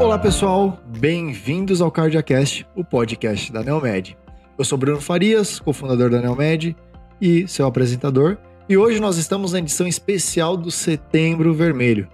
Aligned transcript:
Olá 0.00 0.18
pessoal, 0.18 0.80
bem-vindos 0.98 1.82
ao 1.82 1.90
CardiaCast, 1.90 2.66
o 2.74 2.82
podcast 2.82 3.52
da 3.52 3.62
Neomed. 3.62 4.16
Eu 4.56 4.64
sou 4.64 4.78
Bruno 4.78 4.98
Farias, 4.98 5.60
cofundador 5.60 6.08
da 6.08 6.22
Neomed 6.22 6.74
e 7.20 7.46
seu 7.46 7.66
apresentador, 7.66 8.38
e 8.66 8.78
hoje 8.78 8.98
nós 8.98 9.18
estamos 9.18 9.52
na 9.52 9.58
edição 9.58 9.86
especial 9.86 10.56
do 10.56 10.70
Setembro 10.70 11.52
Vermelho. 11.52 12.08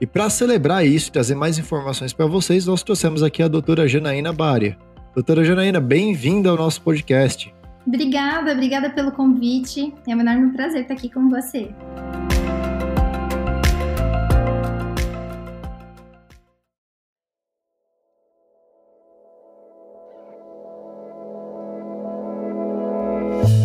E 0.00 0.06
para 0.06 0.30
celebrar 0.30 0.86
isso 0.86 1.10
e 1.10 1.12
trazer 1.12 1.34
mais 1.34 1.58
informações 1.58 2.14
para 2.14 2.24
vocês, 2.24 2.64
nós 2.64 2.82
trouxemos 2.82 3.22
aqui 3.22 3.42
a 3.42 3.48
doutora 3.48 3.86
Janaína 3.86 4.32
Bária. 4.32 4.78
Doutora 5.14 5.44
Janaína, 5.44 5.78
bem-vinda 5.78 6.48
ao 6.48 6.56
nosso 6.56 6.80
podcast. 6.80 7.54
Obrigada, 7.86 8.50
obrigada 8.52 8.88
pelo 8.88 9.12
convite. 9.12 9.92
É 10.08 10.16
um 10.16 10.20
enorme 10.20 10.54
prazer 10.54 10.82
estar 10.82 10.94
aqui 10.94 11.10
com 11.10 11.28
você. 11.28 11.68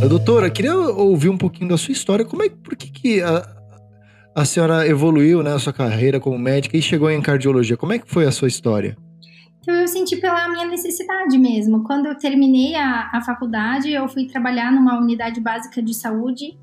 Doutora, 0.08 0.50
queria 0.50 0.76
ouvir 0.76 1.30
um 1.30 1.38
pouquinho 1.38 1.70
da 1.70 1.78
sua 1.78 1.92
história. 1.92 2.26
Como 2.26 2.44
é, 2.44 2.50
por 2.50 2.76
que, 2.76 2.92
que 2.92 3.22
a, 3.22 3.48
a 4.36 4.46
senhora 4.46 4.88
evoluiu 4.88 5.44
né, 5.44 5.58
sua 5.60 5.72
carreira 5.72 6.20
como 6.20 6.38
médica 6.38 6.76
e 6.76 6.82
chegou 6.82 7.10
em 7.10 7.22
cardiologia? 7.22 7.78
Como 7.78 7.94
é 7.94 8.00
que 8.00 8.10
foi 8.10 8.26
a 8.26 8.32
sua 8.32 8.48
história? 8.48 8.98
Então, 9.62 9.76
eu 9.76 9.88
senti 9.88 10.18
pela 10.18 10.50
minha 10.50 10.66
necessidade 10.66 11.38
mesmo. 11.38 11.84
Quando 11.84 12.08
eu 12.08 12.18
terminei 12.18 12.76
a, 12.76 13.12
a 13.14 13.22
faculdade, 13.22 13.92
eu 13.92 14.08
fui 14.08 14.26
trabalhar 14.26 14.72
numa 14.72 15.00
unidade 15.00 15.40
básica 15.40 15.82
de 15.82 15.94
saúde 15.94 16.58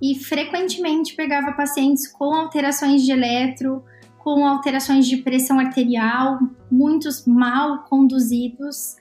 e 0.00 0.14
frequentemente 0.16 1.16
pegava 1.16 1.52
pacientes 1.52 2.06
com 2.06 2.34
alterações 2.34 3.02
de 3.02 3.12
eletro, 3.12 3.82
com 4.18 4.46
alterações 4.46 5.06
de 5.06 5.18
pressão 5.18 5.58
arterial, 5.58 6.38
muitos 6.70 7.26
mal 7.26 7.84
conduzidos. 7.84 8.96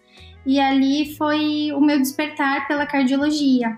E 0.45 0.59
ali 0.59 1.15
foi 1.15 1.71
o 1.71 1.79
meu 1.79 1.97
despertar 1.99 2.67
pela 2.67 2.85
cardiologia. 2.85 3.77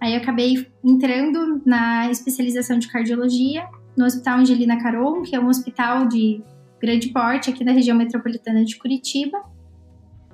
Aí 0.00 0.14
eu 0.14 0.20
acabei 0.20 0.66
entrando 0.82 1.60
na 1.64 2.10
especialização 2.10 2.78
de 2.78 2.88
cardiologia 2.88 3.68
no 3.96 4.06
Hospital 4.06 4.38
Angelina 4.38 4.80
Caron, 4.80 5.22
que 5.22 5.36
é 5.36 5.40
um 5.40 5.48
hospital 5.48 6.08
de 6.08 6.42
grande 6.80 7.08
porte 7.08 7.50
aqui 7.50 7.62
da 7.62 7.72
região 7.72 7.96
metropolitana 7.96 8.64
de 8.64 8.76
Curitiba. 8.78 9.38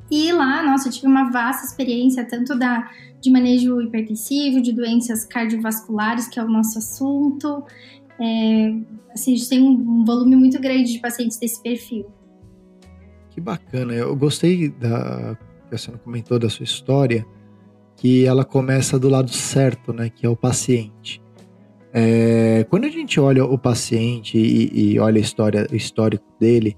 E 0.09 0.31
lá, 0.33 0.63
nossa, 0.63 0.87
eu 0.87 0.93
tive 0.93 1.09
uma 1.09 1.31
vasta 1.31 1.67
experiência, 1.67 2.25
tanto 2.25 2.57
da, 2.57 2.89
de 3.21 3.29
manejo 3.29 3.81
hipertensivo, 3.81 4.63
de 4.63 4.73
doenças 4.73 5.25
cardiovasculares, 5.25 6.29
que 6.29 6.39
é 6.39 6.45
o 6.45 6.49
nosso 6.49 6.79
assunto. 6.79 7.65
É, 8.21 8.73
assim, 9.13 9.35
a 9.35 9.37
gente 9.37 9.49
tem 9.49 9.61
um 9.61 10.05
volume 10.05 10.37
muito 10.37 10.61
grande 10.61 10.93
de 10.93 11.01
pacientes 11.01 11.39
desse 11.39 11.61
perfil. 11.61 12.07
Que 13.31 13.41
bacana. 13.41 13.93
Eu 13.93 14.15
gostei 14.15 14.69
da 14.69 15.37
que 15.69 15.75
a 15.75 15.79
senhora 15.79 16.03
comentou 16.03 16.39
da 16.39 16.49
sua 16.49 16.65
história, 16.65 17.27
que 17.97 18.25
ela 18.27 18.45
começa 18.45 18.99
do 18.99 19.09
lado 19.09 19.31
certo, 19.31 19.93
né? 19.93 20.11
Que 20.11 20.27
é 20.27 20.29
o 20.29 20.37
paciente. 20.37 21.23
É, 21.93 22.67
quando 22.69 22.85
a 22.85 22.91
gente 22.91 23.19
olha 23.19 23.45
o 23.45 23.57
paciente 23.57 24.37
e, 24.37 24.93
e 24.93 24.99
olha 24.99 25.19
a 25.19 25.21
história, 25.21 25.67
o 25.71 25.75
histórico 25.75 26.27
dele, 26.39 26.77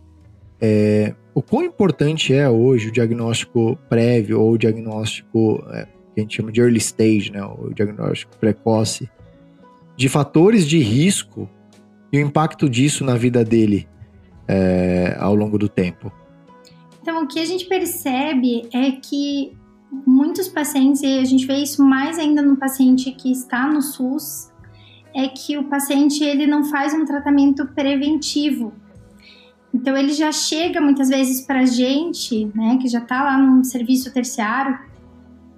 é, 0.60 1.14
o 1.34 1.42
quão 1.42 1.64
importante 1.64 2.32
é 2.32 2.48
hoje 2.48 2.88
o 2.88 2.92
diagnóstico 2.92 3.76
prévio 3.88 4.40
ou 4.40 4.52
o 4.52 4.58
diagnóstico 4.58 5.64
é, 5.70 5.86
que 6.14 6.20
a 6.20 6.20
gente 6.20 6.36
chama 6.36 6.52
de 6.52 6.60
early 6.60 6.78
stage, 6.78 7.32
né, 7.32 7.42
o 7.44 7.72
diagnóstico 7.74 8.36
precoce, 8.38 9.08
de 9.96 10.08
fatores 10.08 10.66
de 10.66 10.78
risco 10.78 11.48
e 12.12 12.18
o 12.18 12.20
impacto 12.20 12.68
disso 12.68 13.04
na 13.04 13.16
vida 13.16 13.44
dele 13.44 13.88
é, 14.46 15.16
ao 15.18 15.34
longo 15.34 15.58
do 15.58 15.68
tempo. 15.68 16.12
Então, 17.08 17.22
o 17.22 17.26
que 17.26 17.40
a 17.40 17.44
gente 17.46 17.64
percebe 17.64 18.68
é 18.70 18.90
que 18.90 19.56
muitos 20.06 20.46
pacientes, 20.46 21.02
e 21.02 21.18
a 21.18 21.24
gente 21.24 21.46
vê 21.46 21.54
isso 21.54 21.82
mais 21.82 22.18
ainda 22.18 22.42
no 22.42 22.54
paciente 22.54 23.10
que 23.12 23.32
está 23.32 23.66
no 23.66 23.80
SUS, 23.80 24.52
é 25.14 25.26
que 25.26 25.56
o 25.56 25.64
paciente 25.64 26.22
ele 26.22 26.46
não 26.46 26.64
faz 26.64 26.92
um 26.92 27.06
tratamento 27.06 27.66
preventivo. 27.68 28.74
Então 29.72 29.96
ele 29.96 30.12
já 30.12 30.30
chega 30.30 30.82
muitas 30.82 31.08
vezes 31.08 31.40
para 31.40 31.60
a 31.60 31.64
gente, 31.64 32.44
né, 32.54 32.76
que 32.78 32.86
já 32.86 32.98
está 32.98 33.24
lá 33.24 33.38
num 33.38 33.64
serviço 33.64 34.12
terciário, 34.12 34.78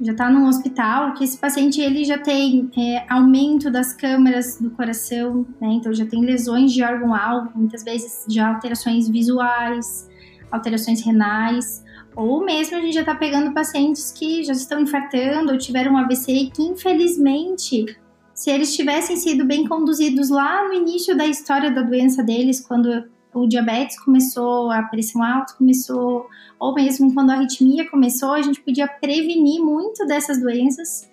já 0.01 0.13
está 0.13 0.31
num 0.31 0.47
hospital, 0.47 1.15
que 1.15 1.25
esse 1.25 1.37
paciente 1.37 1.81
ele 1.81 2.05
já 2.05 2.19
tem 2.19 2.71
é, 2.79 3.05
aumento 3.13 3.73
das 3.73 3.93
câmaras 3.93 4.57
do 4.61 4.71
coração, 4.71 5.45
né, 5.61 5.67
então 5.73 5.93
já 5.93 6.07
tem 6.07 6.25
lesões 6.25 6.73
de 6.73 6.85
órgão-alvo, 6.85 7.51
muitas 7.57 7.83
vezes 7.83 8.25
já 8.29 8.55
alterações 8.55 9.09
visuais, 9.09 10.09
alterações 10.51 11.05
renais, 11.05 11.85
ou 12.17 12.45
mesmo 12.45 12.77
a 12.77 12.81
gente 12.81 12.95
já 12.95 13.01
está 13.01 13.15
pegando 13.15 13.53
pacientes 13.53 14.13
que 14.13 14.43
já 14.43 14.53
estão 14.53 14.81
infartando 14.81 15.53
ou 15.53 15.59
tiveram 15.59 15.93
um 15.93 15.97
AVC 15.97 16.33
e 16.33 16.51
que 16.51 16.63
infelizmente 16.63 17.87
se 18.35 18.51
eles 18.51 18.75
tivessem 18.75 19.17
sido 19.17 19.45
bem 19.45 19.67
conduzidos 19.67 20.31
lá 20.31 20.67
no 20.67 20.73
início 20.73 21.17
da 21.17 21.27
história 21.27 21.71
da 21.71 21.83
doença 21.83 22.23
deles, 22.23 22.59
quando 22.59 23.05
o 23.35 23.47
diabetes 23.47 24.03
começou, 24.03 24.71
a 24.71 24.83
pressão 24.85 25.23
alta 25.23 25.55
começou, 25.55 26.27
ou 26.59 26.75
mesmo 26.75 27.13
quando 27.13 27.31
a 27.31 27.35
arritmia 27.35 27.89
começou, 27.91 28.33
a 28.33 28.43
gente 28.43 28.61
podia 28.63 28.89
prevenir 28.89 29.63
muito 29.63 30.07
dessas 30.07 30.41
doenças 30.41 31.09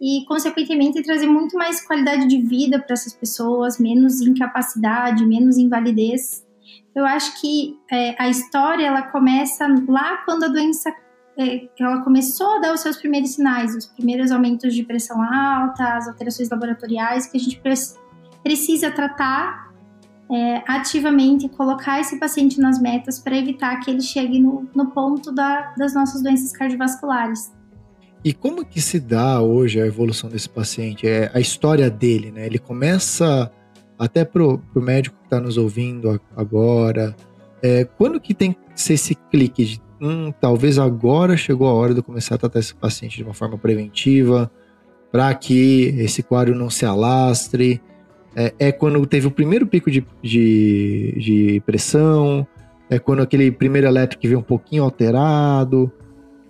e, 0.00 0.24
consequentemente, 0.26 1.02
trazer 1.02 1.28
muito 1.28 1.56
mais 1.56 1.86
qualidade 1.86 2.26
de 2.26 2.42
vida 2.42 2.80
para 2.80 2.94
essas 2.94 3.14
pessoas, 3.14 3.78
menos 3.78 4.20
incapacidade, 4.20 5.24
menos 5.24 5.56
invalidez. 5.56 6.41
Eu 6.94 7.06
acho 7.06 7.40
que 7.40 7.78
é, 7.90 8.14
a 8.22 8.28
história 8.28 8.86
ela 8.86 9.02
começa 9.02 9.66
lá 9.88 10.18
quando 10.24 10.44
a 10.44 10.48
doença 10.48 10.92
é, 11.38 11.68
ela 11.80 12.02
começou 12.02 12.56
a 12.56 12.58
dar 12.60 12.74
os 12.74 12.80
seus 12.80 12.96
primeiros 12.96 13.34
sinais, 13.34 13.74
os 13.74 13.86
primeiros 13.86 14.30
aumentos 14.30 14.74
de 14.74 14.82
pressão 14.82 15.22
alta, 15.22 15.96
as 15.96 16.06
alterações 16.06 16.50
laboratoriais 16.50 17.26
que 17.26 17.36
a 17.38 17.40
gente 17.40 17.60
precisa 18.42 18.90
tratar 18.90 19.72
é, 20.30 20.62
ativamente 20.66 21.46
e 21.46 21.48
colocar 21.48 22.00
esse 22.00 22.18
paciente 22.18 22.60
nas 22.60 22.80
metas 22.80 23.18
para 23.18 23.36
evitar 23.36 23.80
que 23.80 23.90
ele 23.90 24.02
chegue 24.02 24.38
no, 24.38 24.68
no 24.74 24.90
ponto 24.90 25.32
da, 25.32 25.72
das 25.76 25.94
nossas 25.94 26.22
doenças 26.22 26.52
cardiovasculares. 26.52 27.52
E 28.24 28.32
como 28.32 28.64
que 28.64 28.80
se 28.80 29.00
dá 29.00 29.40
hoje 29.40 29.80
a 29.80 29.86
evolução 29.86 30.30
desse 30.30 30.48
paciente? 30.48 31.08
É 31.08 31.30
a 31.34 31.40
história 31.40 31.90
dele, 31.90 32.30
né? 32.30 32.46
Ele 32.46 32.58
começa 32.58 33.50
até 34.02 34.24
pro, 34.24 34.58
pro 34.72 34.82
médico 34.82 35.16
que 35.16 35.26
está 35.26 35.40
nos 35.40 35.56
ouvindo 35.56 36.20
agora. 36.36 37.14
É, 37.62 37.84
quando 37.84 38.20
que 38.20 38.34
tem 38.34 38.52
que 38.52 38.58
ser 38.74 38.94
esse 38.94 39.14
clique 39.14 39.64
de 39.64 39.82
hum, 40.00 40.32
talvez 40.40 40.76
agora 40.76 41.36
chegou 41.36 41.68
a 41.68 41.72
hora 41.72 41.94
de 41.94 42.00
eu 42.00 42.02
começar 42.02 42.34
a 42.34 42.38
tratar 42.38 42.58
esse 42.58 42.74
paciente 42.74 43.16
de 43.16 43.22
uma 43.22 43.32
forma 43.32 43.56
preventiva, 43.56 44.50
para 45.12 45.32
que 45.36 45.94
esse 45.98 46.20
quadro 46.20 46.52
não 46.52 46.68
se 46.68 46.84
alastre. 46.84 47.80
É, 48.34 48.52
é, 48.58 48.72
quando 48.72 49.06
teve 49.06 49.28
o 49.28 49.30
primeiro 49.30 49.68
pico 49.68 49.88
de, 49.88 50.04
de, 50.20 51.14
de, 51.16 51.62
pressão, 51.64 52.44
é 52.90 52.98
quando 52.98 53.22
aquele 53.22 53.52
primeiro 53.52 53.86
elétrico 53.86 54.26
veio 54.26 54.40
um 54.40 54.42
pouquinho 54.42 54.82
alterado. 54.82 55.92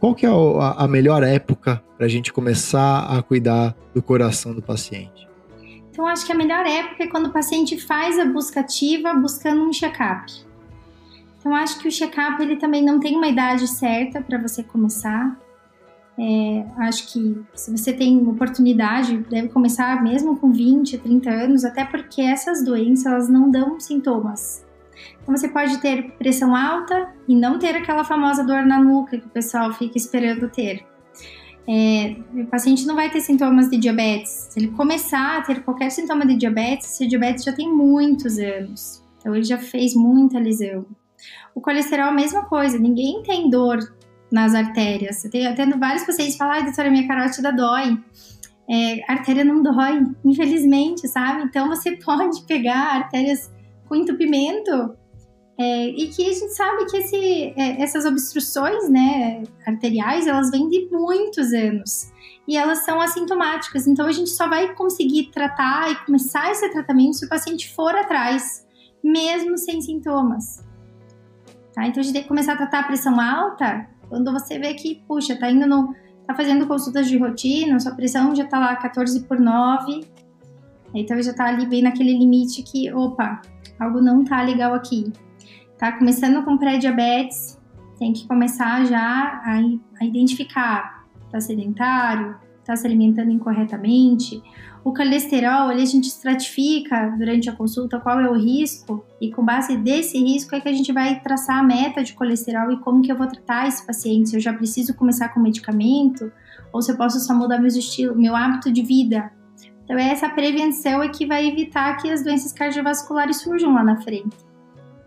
Qual 0.00 0.14
que 0.14 0.24
é 0.24 0.30
a, 0.30 0.84
a 0.84 0.88
melhor 0.88 1.22
época 1.22 1.82
para 1.98 2.06
a 2.06 2.08
gente 2.08 2.32
começar 2.32 3.00
a 3.00 3.22
cuidar 3.22 3.76
do 3.94 4.02
coração 4.02 4.54
do 4.54 4.62
paciente? 4.62 5.31
Então, 5.92 6.06
acho 6.06 6.24
que 6.24 6.32
a 6.32 6.34
melhor 6.34 6.64
época 6.66 7.04
é 7.04 7.06
quando 7.06 7.26
o 7.26 7.32
paciente 7.32 7.78
faz 7.78 8.18
a 8.18 8.24
busca 8.24 8.60
ativa 8.60 9.12
buscando 9.12 9.62
um 9.62 9.72
check-up. 9.72 10.32
Então, 11.38 11.54
acho 11.54 11.78
que 11.78 11.86
o 11.86 11.90
check-up 11.90 12.42
ele 12.42 12.56
também 12.56 12.82
não 12.82 12.98
tem 12.98 13.14
uma 13.14 13.28
idade 13.28 13.68
certa 13.68 14.22
para 14.22 14.38
você 14.38 14.62
começar. 14.62 15.38
É, 16.18 16.64
acho 16.78 17.12
que 17.12 17.42
se 17.54 17.70
você 17.70 17.92
tem 17.92 18.26
oportunidade, 18.26 19.18
deve 19.28 19.50
começar 19.50 20.02
mesmo 20.02 20.36
com 20.38 20.50
20, 20.50 20.96
30 20.96 21.30
anos, 21.30 21.64
até 21.64 21.84
porque 21.84 22.22
essas 22.22 22.64
doenças 22.64 23.06
elas 23.06 23.28
não 23.28 23.50
dão 23.50 23.78
sintomas. 23.78 24.64
Então 25.22 25.36
você 25.36 25.48
pode 25.48 25.78
ter 25.78 26.12
pressão 26.12 26.56
alta 26.56 27.08
e 27.28 27.34
não 27.34 27.58
ter 27.58 27.76
aquela 27.76 28.04
famosa 28.04 28.42
dor 28.44 28.64
na 28.64 28.78
nuca 28.78 29.18
que 29.18 29.26
o 29.26 29.30
pessoal 29.30 29.72
fica 29.72 29.98
esperando 29.98 30.48
ter. 30.48 30.86
É, 31.68 32.16
o 32.34 32.46
paciente 32.46 32.84
não 32.86 32.94
vai 32.94 33.10
ter 33.10 33.20
sintomas 33.20 33.70
de 33.70 33.76
diabetes. 33.76 34.48
Se 34.50 34.58
ele 34.58 34.68
começar 34.68 35.38
a 35.38 35.42
ter 35.42 35.62
qualquer 35.62 35.90
sintoma 35.90 36.26
de 36.26 36.36
diabetes, 36.36 36.92
esse 36.92 37.06
diabetes 37.06 37.44
já 37.44 37.52
tem 37.52 37.72
muitos 37.72 38.38
anos. 38.38 39.02
Então 39.18 39.34
ele 39.34 39.44
já 39.44 39.58
fez 39.58 39.94
muita 39.94 40.38
lesão. 40.38 40.84
O 41.54 41.60
colesterol, 41.60 42.08
a 42.08 42.12
mesma 42.12 42.44
coisa, 42.44 42.78
ninguém 42.78 43.22
tem 43.22 43.48
dor 43.48 43.78
nas 44.30 44.54
artérias. 44.54 45.24
Eu 45.24 45.30
tenho 45.30 45.50
até 45.50 45.64
vários 45.66 46.04
pacientes 46.04 46.34
que 46.34 46.38
falam, 46.38 46.54
ai, 46.54 46.64
doutora, 46.64 46.90
minha 46.90 47.06
carótida 47.06 47.52
dói. 47.52 47.98
É, 48.68 49.12
artéria 49.12 49.44
não 49.44 49.62
dói, 49.62 50.04
infelizmente, 50.24 51.06
sabe? 51.06 51.44
Então 51.44 51.68
você 51.68 51.96
pode 52.02 52.42
pegar 52.42 52.96
artérias 52.96 53.52
com 53.88 53.94
entupimento 53.94 54.96
é, 55.62 55.86
e 55.90 56.08
que 56.08 56.28
a 56.28 56.32
gente 56.32 56.52
sabe 56.54 56.86
que 56.86 56.96
esse, 56.96 57.54
é, 57.56 57.80
essas 57.80 58.04
obstruções 58.04 58.88
né, 58.88 59.44
arteriais, 59.64 60.26
elas 60.26 60.50
vêm 60.50 60.68
de 60.68 60.88
muitos 60.90 61.52
anos 61.52 62.12
e 62.48 62.56
elas 62.56 62.84
são 62.84 63.00
assintomáticas. 63.00 63.86
Então 63.86 64.06
a 64.06 64.12
gente 64.12 64.30
só 64.30 64.48
vai 64.48 64.74
conseguir 64.74 65.30
tratar 65.30 65.92
e 65.92 65.96
começar 66.04 66.50
esse 66.50 66.68
tratamento 66.70 67.14
se 67.14 67.26
o 67.26 67.28
paciente 67.28 67.72
for 67.72 67.94
atrás, 67.94 68.66
mesmo 69.04 69.56
sem 69.56 69.80
sintomas. 69.80 70.66
Tá? 71.72 71.86
Então 71.86 72.00
a 72.00 72.02
gente 72.02 72.12
tem 72.12 72.22
que 72.22 72.28
começar 72.28 72.54
a 72.54 72.56
tratar 72.56 72.80
a 72.80 72.84
pressão 72.84 73.20
alta 73.20 73.88
quando 74.08 74.32
você 74.32 74.58
vê 74.58 74.74
que, 74.74 74.96
puxa, 75.06 75.36
tá 75.36 75.48
indo 75.48 75.66
no. 75.66 75.94
tá 76.26 76.34
fazendo 76.34 76.66
consultas 76.66 77.06
de 77.08 77.16
rotina, 77.16 77.78
sua 77.78 77.94
pressão 77.94 78.34
já 78.34 78.44
tá 78.44 78.58
lá 78.58 78.74
14 78.74 79.22
por 79.22 79.38
9. 79.38 80.04
Então 80.92 81.22
já 81.22 81.32
tá 81.32 81.46
ali 81.46 81.66
bem 81.66 81.82
naquele 81.82 82.18
limite 82.18 82.62
que, 82.64 82.92
opa, 82.92 83.40
algo 83.78 84.00
não 84.00 84.24
tá 84.24 84.42
legal 84.42 84.74
aqui. 84.74 85.12
Tá 85.82 85.90
começando 85.90 86.44
com 86.44 86.56
pré-diabetes, 86.56 87.58
tem 87.98 88.12
que 88.12 88.24
começar 88.28 88.86
já 88.86 89.42
a, 89.44 89.60
a 90.00 90.04
identificar, 90.04 91.04
tá 91.28 91.40
sedentário, 91.40 92.36
tá 92.64 92.76
se 92.76 92.86
alimentando 92.86 93.32
incorretamente, 93.32 94.40
o 94.84 94.94
colesterol, 94.94 95.70
a 95.70 95.84
gente 95.84 96.06
estratifica 96.06 97.12
durante 97.18 97.50
a 97.50 97.52
consulta 97.52 97.98
qual 97.98 98.20
é 98.20 98.30
o 98.30 98.34
risco 98.34 99.04
e 99.20 99.32
com 99.32 99.44
base 99.44 99.76
desse 99.76 100.16
risco 100.18 100.54
é 100.54 100.60
que 100.60 100.68
a 100.68 100.72
gente 100.72 100.92
vai 100.92 101.18
traçar 101.18 101.58
a 101.58 101.64
meta 101.64 102.04
de 102.04 102.12
colesterol 102.12 102.70
e 102.70 102.78
como 102.78 103.02
que 103.02 103.10
eu 103.10 103.16
vou 103.16 103.26
tratar 103.26 103.66
esse 103.66 103.84
paciente, 103.84 104.28
se 104.28 104.36
eu 104.36 104.40
já 104.40 104.52
preciso 104.52 104.94
começar 104.94 105.30
com 105.30 105.40
medicamento 105.40 106.30
ou 106.72 106.80
se 106.80 106.92
eu 106.92 106.96
posso 106.96 107.18
só 107.18 107.34
mudar 107.34 107.58
meu 107.58 107.66
estilo, 107.66 108.16
meu 108.16 108.36
hábito 108.36 108.70
de 108.70 108.82
vida. 108.82 109.32
Então 109.82 109.98
é 109.98 110.10
essa 110.10 110.28
prevenção 110.28 111.02
é 111.02 111.08
que 111.08 111.26
vai 111.26 111.44
evitar 111.44 111.96
que 111.96 112.08
as 112.08 112.22
doenças 112.22 112.52
cardiovasculares 112.52 113.38
surjam 113.38 113.74
lá 113.74 113.82
na 113.82 114.00
frente. 114.00 114.51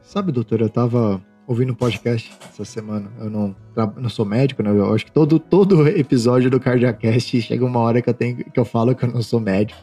Sabe, 0.06 0.32
doutor, 0.32 0.62
eu 0.62 0.70
tava 0.70 1.20
ouvindo 1.48 1.74
um 1.74 1.76
podcast 1.76 2.32
essa 2.48 2.64
semana. 2.64 3.12
Eu 3.20 3.30
não, 3.30 3.56
não 3.98 4.08
sou 4.08 4.24
médico, 4.24 4.62
né? 4.62 4.70
Eu 4.70 4.94
acho 4.94 5.04
que 5.04 5.12
todo, 5.12 5.40
todo 5.40 5.86
episódio 5.90 6.50
do 6.50 6.60
Cardiacast 6.60 7.42
chega 7.42 7.66
uma 7.66 7.80
hora 7.80 8.02
que 8.02 8.10
eu, 8.10 8.14
tenho, 8.14 8.38
que 8.38 8.60
eu 8.60 8.64
falo 8.64 8.96
que 8.96 9.04
eu 9.04 9.12
não 9.12 9.22
sou 9.22 9.40
médico. 9.40 9.80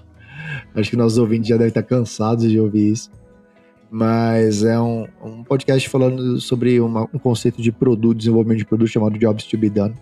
Acho 0.75 0.91
que 0.91 0.97
nossos 0.97 1.19
ouvintes 1.19 1.49
já 1.49 1.57
devem 1.57 1.69
estar 1.69 1.83
cansados 1.83 2.49
de 2.49 2.59
ouvir 2.59 2.93
isso. 2.93 3.11
Mas 3.91 4.63
é 4.63 4.81
um, 4.81 5.07
um 5.23 5.45
podcast 5.45 5.87
falando 5.89 6.41
sobre 6.41 6.81
uma, 6.81 7.03
um 7.13 7.19
conceito 7.19 7.61
de 7.61 7.73
produto, 7.73 8.17
desenvolvimento 8.17 8.59
de 8.59 8.65
produto 8.65 8.89
chamado 8.89 9.19
Jobs 9.19 9.45
to 9.45 9.59
be 9.59 9.69
Done. 9.69 9.95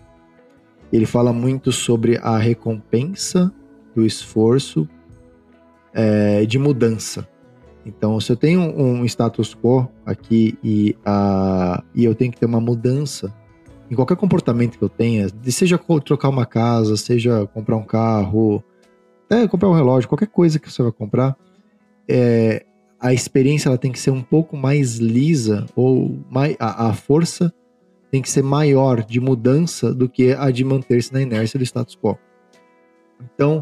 Ele 0.93 1.05
fala 1.05 1.33
muito 1.33 1.71
sobre 1.71 2.17
a 2.21 2.37
recompensa 2.37 3.51
do 3.93 4.05
esforço 4.05 4.87
é, 5.93 6.45
de 6.45 6.59
mudança. 6.59 7.27
Então, 7.85 8.19
se 8.19 8.31
eu 8.31 8.35
tenho 8.35 8.61
um 8.61 9.03
status 9.05 9.55
quo 9.55 9.87
aqui 10.05 10.57
e, 10.63 10.95
uh, 11.01 11.83
e 11.95 12.05
eu 12.05 12.13
tenho 12.13 12.31
que 12.31 12.39
ter 12.39 12.45
uma 12.45 12.61
mudança 12.61 13.33
em 13.89 13.95
qualquer 13.95 14.15
comportamento 14.15 14.77
que 14.77 14.83
eu 14.83 14.89
tenha, 14.89 15.27
seja 15.47 15.79
trocar 16.05 16.29
uma 16.29 16.45
casa, 16.45 16.95
seja 16.95 17.45
comprar 17.47 17.75
um 17.75 17.83
carro, 17.83 18.63
é, 19.29 19.47
comprar 19.47 19.69
um 19.69 19.73
relógio, 19.73 20.07
qualquer 20.07 20.27
coisa 20.27 20.59
que 20.59 20.71
você 20.71 20.81
vai 20.81 20.91
comprar, 20.91 21.35
é, 22.07 22.65
a 22.99 23.13
experiência 23.13 23.67
ela 23.67 23.77
tem 23.77 23.91
que 23.91 23.99
ser 23.99 24.11
um 24.11 24.21
pouco 24.21 24.55
mais 24.55 24.97
lisa 24.97 25.65
ou 25.75 26.19
mais, 26.29 26.55
a, 26.59 26.89
a 26.89 26.93
força 26.93 27.53
tem 28.11 28.21
que 28.21 28.29
ser 28.29 28.43
maior 28.43 29.03
de 29.03 29.19
mudança 29.19 29.93
do 29.93 30.07
que 30.07 30.33
a 30.33 30.51
de 30.51 30.63
manter-se 30.63 31.11
na 31.13 31.21
inércia 31.21 31.57
do 31.57 31.63
status 31.63 31.95
quo. 31.95 32.17
Então, 33.33 33.59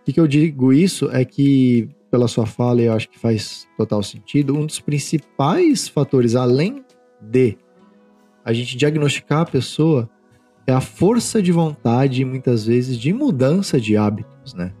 o 0.00 0.04
que, 0.04 0.12
que 0.12 0.20
eu 0.20 0.26
digo 0.26 0.72
isso 0.72 1.10
é 1.12 1.24
que 1.24 1.88
pela 2.12 2.28
sua 2.28 2.44
fala, 2.44 2.82
e 2.82 2.84
eu 2.84 2.92
acho 2.92 3.08
que 3.08 3.18
faz 3.18 3.66
total 3.74 4.02
sentido, 4.02 4.54
um 4.54 4.66
dos 4.66 4.78
principais 4.78 5.88
fatores, 5.88 6.36
além 6.36 6.84
de 7.22 7.56
a 8.44 8.52
gente 8.52 8.76
diagnosticar 8.76 9.40
a 9.40 9.46
pessoa, 9.46 10.10
é 10.66 10.72
a 10.74 10.80
força 10.80 11.40
de 11.40 11.50
vontade, 11.50 12.22
muitas 12.22 12.66
vezes, 12.66 12.98
de 12.98 13.14
mudança 13.14 13.80
de 13.80 13.96
hábitos, 13.96 14.52
né? 14.52 14.74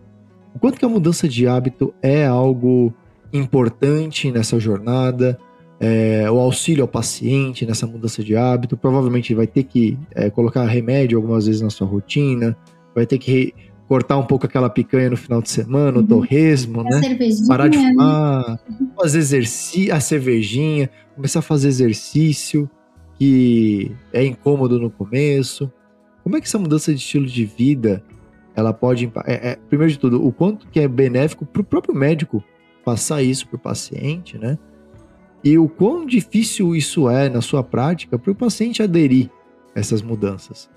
O 0.54 0.58
quanto 0.58 0.78
que 0.78 0.84
a 0.84 0.88
mudança 0.88 1.26
de 1.26 1.48
hábito 1.48 1.94
é 2.02 2.26
algo 2.26 2.92
importante 3.32 4.30
nessa 4.30 4.60
jornada, 4.60 5.38
é, 5.80 6.30
o 6.30 6.38
auxílio 6.38 6.82
ao 6.82 6.88
paciente 6.88 7.64
nessa 7.64 7.86
mudança 7.86 8.22
de 8.22 8.36
hábito, 8.36 8.76
provavelmente 8.76 9.34
vai 9.34 9.46
ter 9.46 9.62
que 9.62 9.98
é, 10.14 10.28
colocar 10.28 10.66
remédio 10.66 11.16
algumas 11.16 11.46
vezes 11.46 11.62
na 11.62 11.70
sua 11.70 11.86
rotina, 11.86 12.54
vai 12.94 13.06
ter 13.06 13.16
que 13.16 13.54
cortar 13.92 14.16
um 14.16 14.24
pouco 14.24 14.46
aquela 14.46 14.70
picanha 14.70 15.10
no 15.10 15.18
final 15.18 15.42
de 15.42 15.50
semana, 15.50 15.98
uhum. 15.98 16.04
o 16.04 16.06
torresmo, 16.06 16.80
a 16.80 16.84
né? 16.84 17.00
Parar 17.46 17.68
de 17.68 17.76
né? 17.76 17.90
fumar, 17.90 18.48
né? 18.48 18.88
fazer 18.98 19.18
exercício, 19.18 19.94
a 19.94 20.00
cervejinha, 20.00 20.88
começar 21.14 21.40
a 21.40 21.42
fazer 21.42 21.68
exercício, 21.68 22.70
que 23.18 23.94
é 24.10 24.24
incômodo 24.24 24.80
no 24.80 24.90
começo. 24.90 25.70
Como 26.22 26.34
é 26.38 26.40
que 26.40 26.46
essa 26.46 26.58
mudança 26.58 26.90
de 26.90 27.00
estilo 27.00 27.26
de 27.26 27.44
vida 27.44 28.02
ela 28.56 28.72
pode 28.72 29.12
é, 29.26 29.50
é, 29.50 29.56
primeiro 29.68 29.92
de 29.92 29.98
tudo 29.98 30.26
o 30.26 30.32
quanto 30.32 30.68
que 30.68 30.80
é 30.80 30.88
benéfico 30.88 31.44
para 31.44 31.60
o 31.60 31.64
próprio 31.64 31.94
médico 31.94 32.42
passar 32.82 33.22
isso 33.22 33.46
para 33.46 33.56
o 33.56 33.60
paciente, 33.60 34.38
né? 34.38 34.56
E 35.44 35.58
o 35.58 35.68
quão 35.68 36.06
difícil 36.06 36.74
isso 36.74 37.10
é 37.10 37.28
na 37.28 37.42
sua 37.42 37.62
prática 37.62 38.18
para 38.18 38.32
o 38.32 38.34
paciente 38.34 38.82
aderir 38.82 39.28
a 39.76 39.80
essas 39.80 40.00
mudanças. 40.00 40.70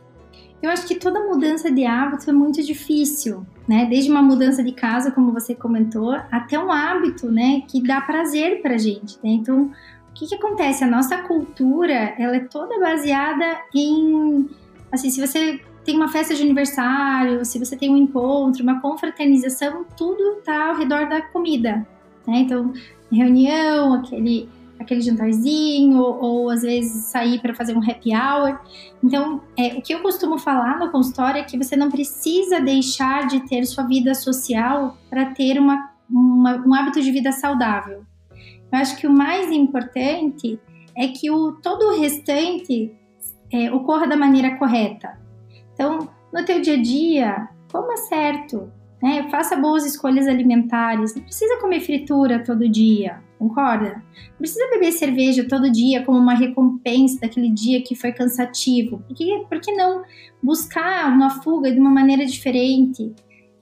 Eu 0.62 0.70
acho 0.70 0.88
que 0.88 0.96
toda 0.96 1.20
mudança 1.20 1.72
de 1.72 1.86
hábito 1.86 2.30
é 2.30 2.34
muito 2.34 2.64
difícil, 2.64 3.46
né? 3.68 3.86
Desde 3.86 4.10
uma 4.10 4.22
mudança 4.22 4.64
de 4.64 4.72
casa, 4.72 5.12
como 5.12 5.32
você 5.32 5.54
comentou, 5.54 6.12
até 6.32 6.58
um 6.58 6.72
hábito, 6.72 7.32
né, 7.32 7.62
que 7.68 7.82
dá 7.82 8.02
prazer 8.02 8.62
pra 8.62 8.78
gente, 8.78 9.18
né? 9.24 9.30
Então, 9.32 9.66
o 9.66 10.14
que 10.14 10.28
que 10.28 10.36
acontece? 10.36 10.84
A 10.84 10.88
nossa 10.88 11.18
cultura, 11.20 12.16
ela 12.18 12.38
é 12.38 12.40
toda 12.40 12.80
baseada 12.80 13.46
em 13.74 14.50
assim, 14.92 15.10
se 15.10 15.20
você 15.20 15.60
tem 15.84 15.96
uma 15.96 16.08
festa 16.08 16.34
de 16.34 16.42
aniversário, 16.42 17.46
se 17.46 17.60
você 17.60 17.78
tem 17.78 17.92
um 17.92 17.98
encontro, 17.98 18.64
uma 18.64 18.82
confraternização, 18.82 19.86
tudo 19.96 20.42
tá 20.44 20.70
ao 20.70 20.78
redor 20.78 21.08
da 21.08 21.22
comida, 21.22 21.86
né? 22.26 22.40
Então, 22.40 22.74
reunião, 23.12 23.94
aquele 23.94 24.50
aquele 24.80 25.02
jantarzinho, 25.02 26.00
ou, 26.00 26.50
às 26.50 26.62
vezes 26.62 27.06
sair 27.06 27.40
para 27.40 27.54
fazer 27.54 27.76
um 27.76 27.80
happy 27.80 28.12
hour. 28.16 28.60
Então, 29.04 29.42
é, 29.58 29.76
o 29.76 29.82
que 29.82 29.94
eu 29.94 30.02
costumo 30.02 30.38
falar 30.38 30.80
no 30.80 30.92
consultório 30.92 31.40
é 31.40 31.44
que 31.44 31.58
você 31.58 31.76
não 31.76 31.90
precisa 31.90 32.60
deixar 32.60 33.28
de 33.28 33.42
ter 33.48 33.66
sua 33.66 33.84
vida 33.86 34.14
social 34.14 34.98
para 35.10 35.28
ter 35.34 35.60
uma, 35.60 35.92
uma, 36.10 36.56
um 36.66 36.74
hábito 36.74 37.02
de 37.02 37.12
vida 37.12 37.32
saudável. 37.32 38.06
Eu 38.72 38.80
acho 38.80 38.98
que 38.98 39.08
o 39.08 39.12
mais 39.12 39.52
importante 39.52 40.60
é 40.98 41.08
que 41.08 41.32
o, 41.32 41.54
todo 41.54 41.88
o 41.88 42.00
restante 42.00 42.94
é, 43.52 43.72
ocorra 43.72 44.08
da 44.08 44.16
maneira 44.16 44.58
correta. 44.58 45.18
Então, 45.74 46.10
no 46.34 46.46
teu 46.46 46.62
dia 46.62 46.76
a 46.76 46.82
dia, 46.82 47.50
coma 47.72 47.98
certo, 47.98 48.72
né? 49.02 49.28
faça 49.30 49.56
boas 49.56 49.86
escolhas 49.86 50.28
alimentares, 50.28 51.16
não 51.16 51.24
precisa 51.24 51.60
comer 51.60 51.82
fritura 51.82 52.44
todo 52.44 52.68
dia 52.68 53.25
concorda? 53.38 54.04
Não 54.32 54.38
precisa 54.40 54.70
beber 54.70 54.92
cerveja 54.92 55.48
todo 55.48 55.72
dia 55.72 56.04
como 56.04 56.18
uma 56.18 56.34
recompensa 56.34 57.20
daquele 57.22 57.50
dia 57.50 57.82
que 57.82 57.96
foi 57.96 58.12
cansativo. 58.12 59.00
Por 59.00 59.16
que, 59.16 59.46
por 59.50 59.60
que 59.60 59.72
não 59.74 60.04
buscar 60.42 61.12
uma 61.12 61.30
fuga 61.42 61.72
de 61.72 61.80
uma 61.80 61.92
maneira 61.92 62.26
diferente? 62.26 63.14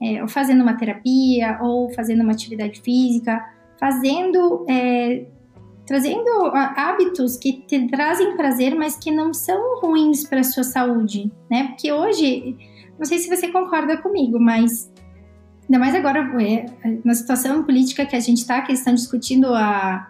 É, 0.02 0.22
ou 0.22 0.28
fazendo 0.28 0.62
uma 0.62 0.76
terapia, 0.76 1.60
ou 1.62 1.90
fazendo 1.94 2.24
uma 2.24 2.34
atividade 2.34 2.82
física, 2.82 3.44
fazendo. 3.80 4.66
É, 4.70 5.26
trazendo 5.86 6.30
hábitos 6.54 7.36
que 7.36 7.54
te 7.54 7.88
trazem 7.88 8.38
prazer, 8.38 8.74
mas 8.74 8.96
que 8.96 9.12
não 9.12 9.34
são 9.34 9.82
ruins 9.82 10.24
para 10.24 10.40
a 10.40 10.44
sua 10.44 10.64
saúde, 10.64 11.30
né? 11.52 11.68
Porque 11.68 11.92
hoje, 11.92 12.56
não 12.98 13.06
sei 13.06 13.20
se 13.20 13.28
você 13.28 13.50
concorda 13.50 13.98
comigo, 13.98 14.40
mas 14.40 14.93
Ainda 15.64 15.80
mais 15.80 15.96
agora, 15.96 16.30
na 17.04 17.14
situação 17.14 17.64
política 17.64 18.06
que 18.06 18.16
a 18.16 18.20
gente 18.20 18.40
está, 18.40 18.62
que 18.62 18.72
eles 18.72 18.80
estão 18.80 18.94
discutindo 18.94 19.54
a, 19.54 20.10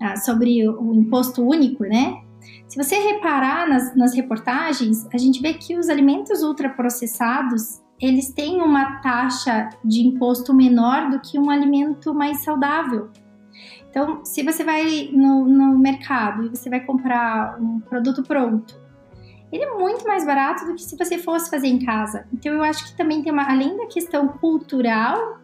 a, 0.00 0.16
sobre 0.16 0.66
o, 0.68 0.80
o, 0.80 0.94
imposto 0.94 1.42
único, 1.46 1.82
né? 1.84 2.22
Se 2.68 2.82
você 2.82 2.96
reparar 2.96 3.68
nas, 3.68 3.94
nas 3.96 4.14
reportagens, 4.14 5.06
a 5.12 5.18
gente 5.18 5.40
vê 5.40 5.54
que 5.54 5.76
os 5.76 5.88
alimentos 5.88 6.42
ultraprocessados, 6.42 7.82
eles 8.00 8.32
têm 8.32 8.60
uma 8.60 9.00
taxa 9.00 9.68
de 9.84 10.00
imposto 10.00 10.54
menor 10.54 11.10
do 11.10 11.20
que 11.20 11.38
um 11.38 11.50
alimento 11.50 12.14
mais 12.14 12.42
saudável. 12.42 13.10
Então, 13.90 14.24
se 14.24 14.42
você 14.42 14.64
vai 14.64 15.10
no, 15.12 15.46
no 15.46 15.78
mercado 15.78 16.46
e 16.46 16.48
você 16.48 16.68
vai 16.68 16.80
comprar 16.80 17.60
um 17.60 17.80
produto 17.80 18.22
pronto, 18.22 18.83
ele 19.52 19.64
é 19.64 19.74
muito 19.74 20.04
mais 20.06 20.24
barato 20.24 20.64
do 20.66 20.74
que 20.74 20.82
se 20.82 20.96
você 20.96 21.18
fosse 21.18 21.50
fazer 21.50 21.68
em 21.68 21.84
casa. 21.84 22.26
Então 22.32 22.52
eu 22.52 22.62
acho 22.62 22.86
que 22.86 22.96
também 22.96 23.22
tem 23.22 23.32
uma, 23.32 23.48
além 23.48 23.76
da 23.76 23.86
questão 23.86 24.28
cultural, 24.28 25.38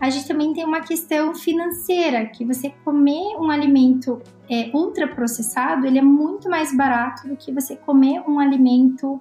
a 0.00 0.08
gente 0.08 0.26
também 0.26 0.52
tem 0.54 0.64
uma 0.64 0.80
questão 0.80 1.34
financeira, 1.34 2.24
que 2.26 2.44
você 2.44 2.70
comer 2.84 3.36
um 3.38 3.50
alimento 3.50 4.20
é, 4.48 4.70
ultraprocessado, 4.72 5.86
ele 5.86 5.98
é 5.98 6.02
muito 6.02 6.48
mais 6.48 6.74
barato 6.74 7.28
do 7.28 7.36
que 7.36 7.52
você 7.52 7.76
comer 7.76 8.22
um 8.26 8.40
alimento 8.40 9.20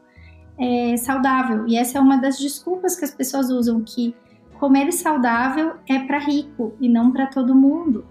é, 0.58 0.96
saudável. 0.96 1.68
E 1.68 1.76
essa 1.76 1.98
é 1.98 2.02
uma 2.02 2.18
das 2.18 2.40
desculpas 2.40 2.96
que 2.96 3.04
as 3.04 3.12
pessoas 3.12 3.50
usam, 3.50 3.82
que 3.82 4.16
comer 4.58 4.92
saudável 4.94 5.74
é 5.88 6.00
para 6.00 6.20
rico 6.20 6.74
e 6.80 6.88
não 6.88 7.12
para 7.12 7.28
todo 7.28 7.54
mundo. 7.54 8.06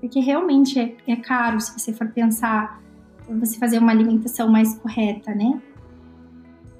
Porque 0.00 0.20
realmente 0.20 0.78
é, 0.78 0.96
é 1.06 1.16
caro 1.16 1.60
se 1.60 1.78
você 1.78 1.92
for 1.92 2.08
pensar 2.08 2.82
você 3.28 3.58
fazer 3.58 3.78
uma 3.78 3.92
alimentação 3.92 4.48
mais 4.48 4.76
correta, 4.78 5.34
né? 5.34 5.60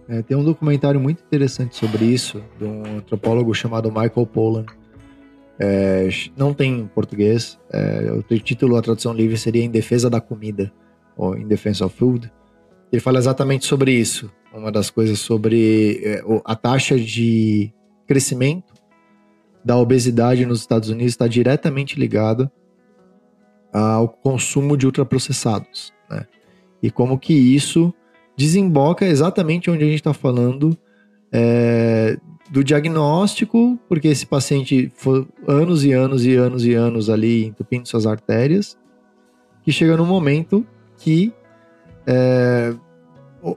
É, 0.09 0.23
tem 0.23 0.37
um 0.37 0.45
documentário 0.45 1.01
muito 1.01 1.23
interessante 1.23 1.77
sobre 1.77 2.05
isso, 2.05 2.43
de 2.59 2.65
um 2.65 2.99
antropólogo 2.99 3.55
chamado 3.55 3.89
Michael 3.89 4.27
Pollan. 4.27 4.67
É, 5.59 6.09
não 6.37 6.53
tem 6.53 6.81
em 6.81 6.87
português, 6.87 7.59
é, 7.73 8.11
o 8.13 8.23
título, 8.39 8.77
a 8.77 8.83
tradução 8.83 9.15
livre 9.15 9.39
seria 9.39 9.65
Em 9.65 9.71
Defesa 9.71 10.11
da 10.11 10.21
Comida. 10.21 10.73
o 11.17 11.35
In 11.37 11.47
Defense 11.47 11.83
of 11.83 11.97
Food, 11.97 12.31
ele 12.93 13.01
fala 13.01 13.19
exatamente 13.19 13.65
sobre 13.65 13.93
isso. 13.93 14.31
Uma 14.53 14.71
das 14.71 14.91
coisas 14.91 15.19
sobre 15.19 16.01
é, 16.05 16.23
a 16.45 16.55
taxa 16.55 16.99
de 16.99 17.73
crescimento 18.07 18.75
da 19.65 19.77
obesidade 19.77 20.45
nos 20.45 20.61
Estados 20.61 20.91
Unidos 20.91 21.13
está 21.13 21.27
diretamente 21.27 21.99
ligada 21.99 22.53
ao 23.73 24.09
consumo 24.09 24.77
de 24.77 24.87
ultraprocessados, 24.87 25.93
né? 26.11 26.27
E 26.83 26.91
como 26.91 27.19
que 27.19 27.33
isso 27.33 27.93
desemboca 28.37 29.07
exatamente 29.07 29.71
onde 29.71 29.85
a 29.85 29.87
gente 29.87 29.97
está 29.97 30.13
falando 30.13 30.77
é, 31.33 32.19
do 32.51 32.63
diagnóstico, 32.63 33.79
porque 33.89 34.09
esse 34.09 34.27
paciente 34.27 34.93
foi 34.95 35.27
anos 35.47 35.85
e 35.85 35.93
anos 35.93 36.25
e 36.25 36.35
anos 36.35 36.65
e 36.65 36.75
anos 36.75 37.09
ali 37.09 37.47
entupindo 37.47 37.89
suas 37.89 38.07
artérias, 38.07 38.77
que 39.63 39.73
chega 39.73 39.97
num 39.97 40.07
momento 40.07 40.67
que 40.99 41.33
é, 42.07 42.75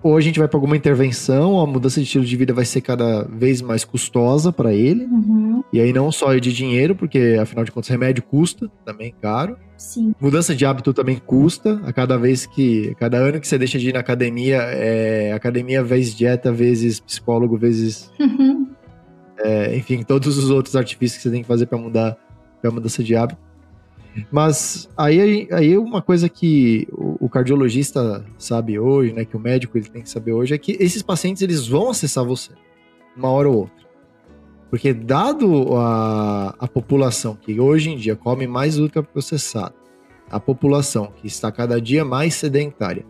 ou 0.03 0.17
a 0.17 0.21
gente 0.21 0.37
vai 0.37 0.49
para 0.49 0.57
alguma 0.57 0.75
intervenção, 0.75 1.59
a 1.61 1.65
mudança 1.65 2.01
de 2.01 2.05
estilo 2.05 2.25
de 2.25 2.35
vida 2.35 2.53
vai 2.53 2.65
ser 2.65 2.81
cada 2.81 3.23
vez 3.23 3.61
mais 3.61 3.85
custosa 3.85 4.51
para 4.51 4.73
ele. 4.73 5.05
Uhum. 5.05 5.63
E 5.71 5.79
aí 5.79 5.93
não 5.93 6.11
só 6.11 6.35
de 6.35 6.51
dinheiro, 6.51 6.93
porque 6.93 7.37
afinal 7.41 7.63
de 7.63 7.71
contas 7.71 7.89
remédio 7.89 8.21
custa, 8.21 8.69
também 8.83 9.13
caro. 9.21 9.57
Sim. 9.77 10.13
Mudança 10.19 10.53
de 10.53 10.65
hábito 10.65 10.93
também 10.93 11.15
custa. 11.17 11.79
A 11.85 11.93
cada 11.93 12.17
vez 12.17 12.45
que, 12.45 12.89
a 12.89 12.95
cada 12.95 13.17
ano 13.17 13.39
que 13.39 13.47
você 13.47 13.57
deixa 13.57 13.79
de 13.79 13.89
ir 13.89 13.93
na 13.93 14.01
academia, 14.01 14.57
é 14.57 15.31
academia 15.31 15.81
vezes 15.81 16.13
dieta, 16.13 16.51
vezes 16.51 16.99
psicólogo, 16.99 17.57
vezes 17.57 18.11
uhum. 18.19 18.67
é, 19.39 19.77
enfim, 19.77 20.03
todos 20.03 20.37
os 20.37 20.49
outros 20.49 20.75
artifícios 20.75 21.17
que 21.17 21.23
você 21.23 21.31
tem 21.31 21.43
que 21.43 21.47
fazer 21.47 21.65
para 21.65 21.77
mudar 21.77 22.17
para 22.61 22.71
mudança 22.71 23.01
de 23.01 23.15
hábito. 23.15 23.47
Mas 24.31 24.89
aí, 24.97 25.47
aí 25.51 25.77
uma 25.77 26.01
coisa 26.01 26.27
que 26.27 26.87
o, 27.19 27.29
cardiologista 27.29 28.25
sabe 28.37 28.79
hoje, 28.79 29.13
né, 29.13 29.25
que 29.25 29.35
o 29.35 29.39
médico 29.39 29.77
ele 29.77 29.89
tem 29.89 30.01
que 30.01 30.09
saber 30.09 30.33
hoje, 30.33 30.53
é 30.53 30.57
que 30.57 30.77
esses 30.79 31.01
pacientes 31.01 31.41
eles 31.41 31.67
vão 31.67 31.89
acessar 31.89 32.23
você, 32.23 32.51
uma 33.15 33.29
hora 33.29 33.49
ou 33.49 33.57
outra. 33.57 33.87
Porque 34.69 34.93
dado 34.93 35.75
a, 35.77 36.55
a 36.59 36.67
população 36.67 37.35
que 37.35 37.59
hoje 37.59 37.91
em 37.91 37.97
dia 37.97 38.15
come 38.15 38.47
mais 38.47 38.77
ultraprocessado, 38.77 39.75
a 40.29 40.39
população 40.39 41.13
que 41.15 41.27
está 41.27 41.51
cada 41.51 41.79
dia 41.79 42.03
mais 42.03 42.33
sedentária, 42.35 43.05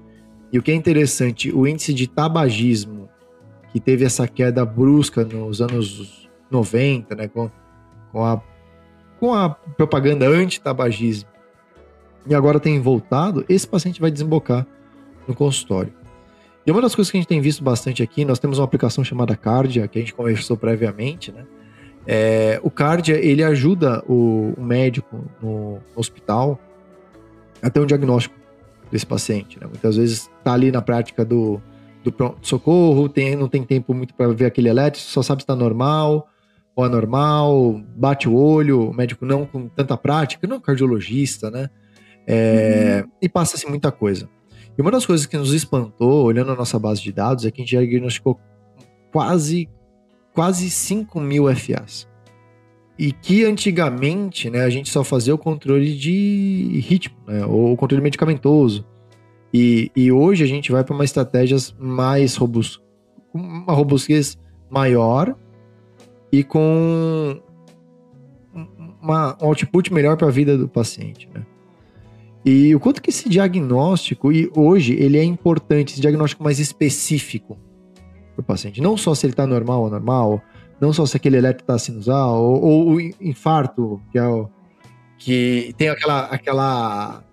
e 0.52 0.58
o 0.58 0.64
que 0.64 0.72
é 0.72 0.76
interessante, 0.76 1.52
o 1.52 1.68
índice 1.68 1.94
de 1.94 2.08
tabagismo, 2.08 3.10
que 3.72 3.80
teve 3.80 4.06
essa 4.06 4.28
queda 4.28 4.64
brusca 4.64 5.26
nos 5.26 5.62
anos 5.62 6.30
90, 6.50 7.16
né, 7.16 7.28
com, 7.28 7.52
com 8.12 8.24
a 8.24 8.42
com 9.20 9.34
a 9.34 9.50
propaganda 9.50 10.28
anti-tabagismo 10.28 11.37
e 12.28 12.36
agora 12.36 12.60
tem 12.60 12.80
voltado, 12.80 13.46
esse 13.48 13.68
paciente 13.68 14.02
vai 14.02 14.12
desembocar 14.12 14.66
no 15.28 15.36
consultório. 15.36 15.94
E 16.66 16.72
uma 16.72 16.82
das 16.82 16.94
coisas 16.94 17.10
que 17.10 17.18
a 17.18 17.22
gente 17.22 17.30
tem 17.30 17.40
visto 17.40 17.64
bastante 17.64 18.04
aqui, 18.04 18.26
nós 18.26 18.40
temos 18.40 18.60
uma 18.60 18.66
aplicação 18.66 19.04
chamada 19.04 19.36
Cardia, 19.38 19.88
que 19.88 19.98
a 19.98 20.02
gente 20.02 20.14
conversou 20.14 20.58
previamente, 20.58 21.32
né? 21.32 21.46
É, 22.06 22.60
o 22.64 22.70
Cardia, 22.70 23.16
ele 23.16 23.44
ajuda 23.44 24.04
o, 24.08 24.54
o 24.58 24.62
médico 24.62 25.26
no 25.42 25.80
hospital 25.96 26.60
a 27.62 27.70
ter 27.70 27.80
um 27.80 27.86
diagnóstico 27.86 28.36
desse 28.92 29.06
paciente, 29.06 29.60
né? 29.60 29.68
Muitas 29.68 29.96
vezes 29.96 30.30
está 30.38 30.54
ali 30.54 30.72
na 30.72 30.82
prática 30.82 31.24
do, 31.24 31.62
do 32.04 32.12
pronto-socorro, 32.12 33.08
tem, 33.08 33.36
não 33.36 33.48
tem 33.48 33.64
tempo 33.64 33.94
muito 33.94 34.14
para 34.14 34.28
ver 34.30 34.46
aquele 34.46 34.70
elétrico, 34.70 35.08
só 35.08 35.22
sabe 35.22 35.42
se 35.42 35.44
está 35.44 35.56
normal, 35.56 36.30
ou 36.76 36.84
anormal, 36.84 37.82
bate 37.96 38.30
o 38.30 38.36
olho, 38.36 38.90
o 38.90 38.94
médico 38.94 39.26
não 39.26 39.46
com 39.46 39.68
tanta 39.68 39.98
prática, 39.98 40.46
não 40.46 40.60
cardiologista, 40.60 41.50
né? 41.50 41.70
É, 42.28 43.04
uhum. 43.04 43.12
E 43.22 43.30
passa-se 43.30 43.66
muita 43.68 43.92
coisa. 43.92 44.30
E 44.78 44.82
uma 44.82 44.92
das 44.92 45.06
coisas 45.06 45.26
que 45.26 45.38
nos 45.38 45.54
espantou, 45.54 46.26
olhando 46.26 46.52
a 46.52 46.56
nossa 46.56 46.78
base 46.78 47.02
de 47.02 47.12
dados, 47.12 47.46
é 47.46 47.52
que 47.52 47.62
a 47.62 47.66
gente 47.66 47.70
diagnosticou 47.70 48.40
quase, 49.12 49.70
quase 50.34 50.70
5 50.70 51.20
mil 51.20 51.46
FAs. 51.56 52.08
E 53.00 53.12
que 53.12 53.46
antigamente 53.46 54.50
né, 54.50 54.62
a 54.62 54.70
gente 54.70 54.90
só 54.90 55.04
fazia 55.04 55.34
o 55.34 55.38
controle 55.38 55.96
de 55.96 56.80
ritmo, 56.84 57.16
né, 57.28 57.46
ou 57.46 57.72
o 57.74 57.78
controle 57.78 58.04
medicamentoso. 58.04 58.86
E, 59.54 59.92
e 59.96 60.12
hoje 60.12 60.44
a 60.44 60.48
gente 60.48 60.72
vai 60.72 60.84
para 60.84 60.94
uma 60.94 61.06
estratégia 61.06 61.58
mais 61.80 62.36
robusta, 62.36 62.84
uma 63.34 63.74
robustez 63.74 64.38
maior 64.70 65.36
e 66.32 66.44
com 66.44 67.40
uma, 69.02 69.38
um 69.42 69.48
output 69.48 69.94
melhor 69.94 70.18
para 70.18 70.28
a 70.28 70.32
vida 70.32 70.58
do 70.58 70.68
paciente, 70.68 71.30
né? 71.34 71.46
E 72.50 72.74
o 72.74 72.80
quanto 72.80 73.02
que 73.02 73.10
esse 73.10 73.28
diagnóstico, 73.28 74.32
e 74.32 74.50
hoje 74.56 74.94
ele 74.94 75.18
é 75.18 75.24
importante, 75.24 75.92
esse 75.92 76.00
diagnóstico 76.00 76.42
mais 76.42 76.60
específico 76.60 77.58
para 78.34 78.42
o 78.42 78.44
paciente. 78.44 78.80
Não 78.80 78.96
só 78.96 79.14
se 79.14 79.26
ele 79.26 79.34
está 79.34 79.46
normal 79.46 79.82
ou 79.82 79.90
normal, 79.90 80.42
não 80.80 80.94
só 80.94 81.06
se 81.06 81.18
aquele 81.18 81.36
eletro 81.36 81.64
está 81.64 81.78
sinusal, 81.78 82.42
ou, 82.42 82.64
ou 82.64 82.92
o 82.94 83.02
infarto, 83.02 84.02
que, 84.14 84.18
é 84.18 84.26
o, 84.26 84.48
que 85.18 85.76
tem 85.78 85.90
aquela, 85.90 86.22
aquela, 86.28 87.24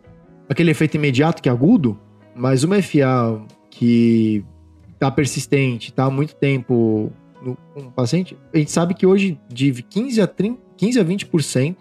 aquele 0.49 0.73
efeito 0.73 0.97
imediato 0.97 1.40
que 1.40 1.49
é 1.49 1.52
agudo, 1.52 1.97
mas 2.35 2.64
uma 2.64 2.83
FA 2.83 3.40
que 3.71 4.44
está 4.94 5.12
persistente, 5.12 5.90
está 5.90 6.06
há 6.06 6.11
muito 6.11 6.35
tempo 6.35 7.12
no, 7.40 7.56
paciente, 7.92 8.37
a 8.52 8.59
gente 8.59 8.73
sabe 8.73 8.94
que 8.94 9.06
hoje 9.06 9.38
de 9.49 9.71
15 9.80 10.21
a 10.21 10.26
30, 10.26 10.61
15 10.76 10.99
a 10.99 11.04
20% 11.04 11.76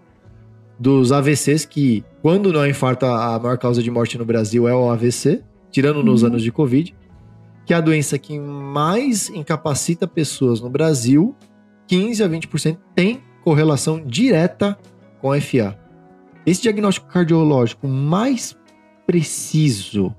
dos 0.78 1.12
AVCs 1.12 1.66
que, 1.66 2.06
quando 2.24 2.54
não 2.54 2.66
infarto, 2.66 3.06
a 3.06 3.38
maior 3.38 3.58
causa 3.58 3.84
de 3.84 3.92
morte 3.92 4.18
no 4.18 4.24
Brasil 4.24 4.66
é 4.66 4.74
o 4.74 4.90
AVC, 4.90 5.44
tirando 5.70 5.98
uhum. 5.98 6.04
nos 6.04 6.24
anos 6.24 6.42
de 6.42 6.54
Covid, 6.54 6.96
que 7.66 7.74
é 7.74 7.76
a 7.76 7.82
doença 7.82 8.18
que 8.18 8.40
mais 8.40 9.28
incapacita 9.28 10.08
pessoas 10.08 10.62
no 10.62 10.70
Brasil, 10.70 11.36
15 11.86 12.24
a 12.24 12.30
20% 12.30 12.78
tem 12.96 13.22
correlação 13.44 14.02
direta 14.02 14.80
com 15.20 15.34
a 15.34 15.42
FA. 15.42 15.78
Esse 16.46 16.62
diagnóstico 16.62 17.08
cardiológico 17.08 17.90
mais 17.90 18.58
preciso, 19.06 20.16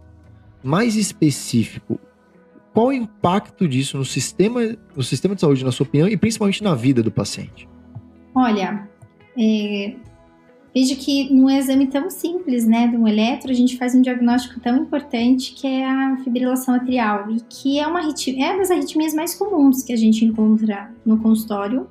mais 0.63 0.97
específico, 0.97 1.99
qual 2.75 2.89
o 2.89 2.93
impacto 2.93 3.67
disso 3.67 3.97
no 3.97 4.05
sistema, 4.05 4.61
no 4.95 5.03
sistema 5.03 5.35
de 5.35 5.41
saúde, 5.41 5.65
na 5.65 5.73
sua 5.73 5.87
opinião, 5.87 6.07
e 6.07 6.19
principalmente 6.19 6.63
na 6.63 6.75
vida 6.75 7.03
do 7.03 7.11
paciente? 7.11 7.67
Olha, 8.35 8.91
é, 9.39 9.97
veja 10.75 10.97
que 10.97 11.33
num 11.33 11.49
exame 11.49 11.87
tão 11.87 12.11
simples, 12.11 12.67
né, 12.67 12.89
de 12.89 12.97
um 12.97 13.07
eletro, 13.07 13.51
a 13.51 13.55
gente 13.55 13.77
faz 13.77 13.95
um 13.95 14.03
diagnóstico 14.03 14.59
tão 14.61 14.77
importante 14.77 15.55
que 15.55 15.67
é 15.67 15.85
a 15.85 16.17
fibrilação 16.25 16.75
atrial 16.75 17.31
e 17.31 17.41
que 17.49 17.79
é 17.79 17.87
uma 17.87 18.01
é 18.01 18.51
uma 18.51 18.59
das 18.59 18.71
arritmias 18.71 19.15
mais 19.15 19.35
comuns 19.35 19.83
que 19.83 19.93
a 19.93 19.97
gente 19.97 20.25
encontra 20.25 20.93
no 21.07 21.19
consultório 21.19 21.89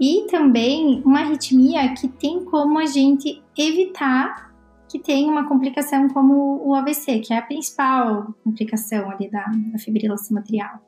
e 0.00 0.26
também 0.30 1.02
uma 1.04 1.20
arritmia 1.20 1.92
que 1.94 2.08
tem 2.08 2.44
como 2.44 2.78
a 2.78 2.86
gente 2.86 3.42
evitar 3.58 4.50
que 4.88 4.98
tem 4.98 5.28
uma 5.28 5.46
complicação 5.46 6.08
como 6.08 6.66
o 6.66 6.74
AVC, 6.74 7.20
que 7.20 7.32
é 7.32 7.38
a 7.38 7.42
principal 7.42 8.34
complicação 8.42 9.08
ali 9.08 9.30
da, 9.30 9.44
da 9.44 9.78
fibrilação 9.78 10.36
atrial. 10.36 10.80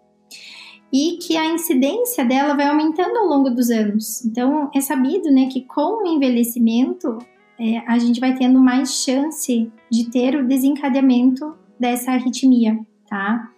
E 0.93 1.19
que 1.23 1.37
a 1.37 1.47
incidência 1.47 2.25
dela 2.25 2.55
vai 2.55 2.67
aumentando 2.67 3.17
ao 3.17 3.27
longo 3.27 3.49
dos 3.51 3.71
anos. 3.71 4.25
Então, 4.25 4.71
é 4.75 4.81
sabido 4.81 5.31
né, 5.31 5.47
que 5.47 5.63
com 5.63 6.03
o 6.03 6.07
envelhecimento, 6.07 7.19
é, 7.59 7.79
a 7.87 7.99
gente 7.99 8.21
vai 8.21 8.35
tendo 8.35 8.61
mais 8.61 8.93
chance 9.03 9.71
de 9.91 10.11
ter 10.11 10.37
o 10.37 10.47
desencadeamento 10.47 11.57
dessa 11.81 12.13
arritmia, 12.13 12.79
tá? 13.09 13.51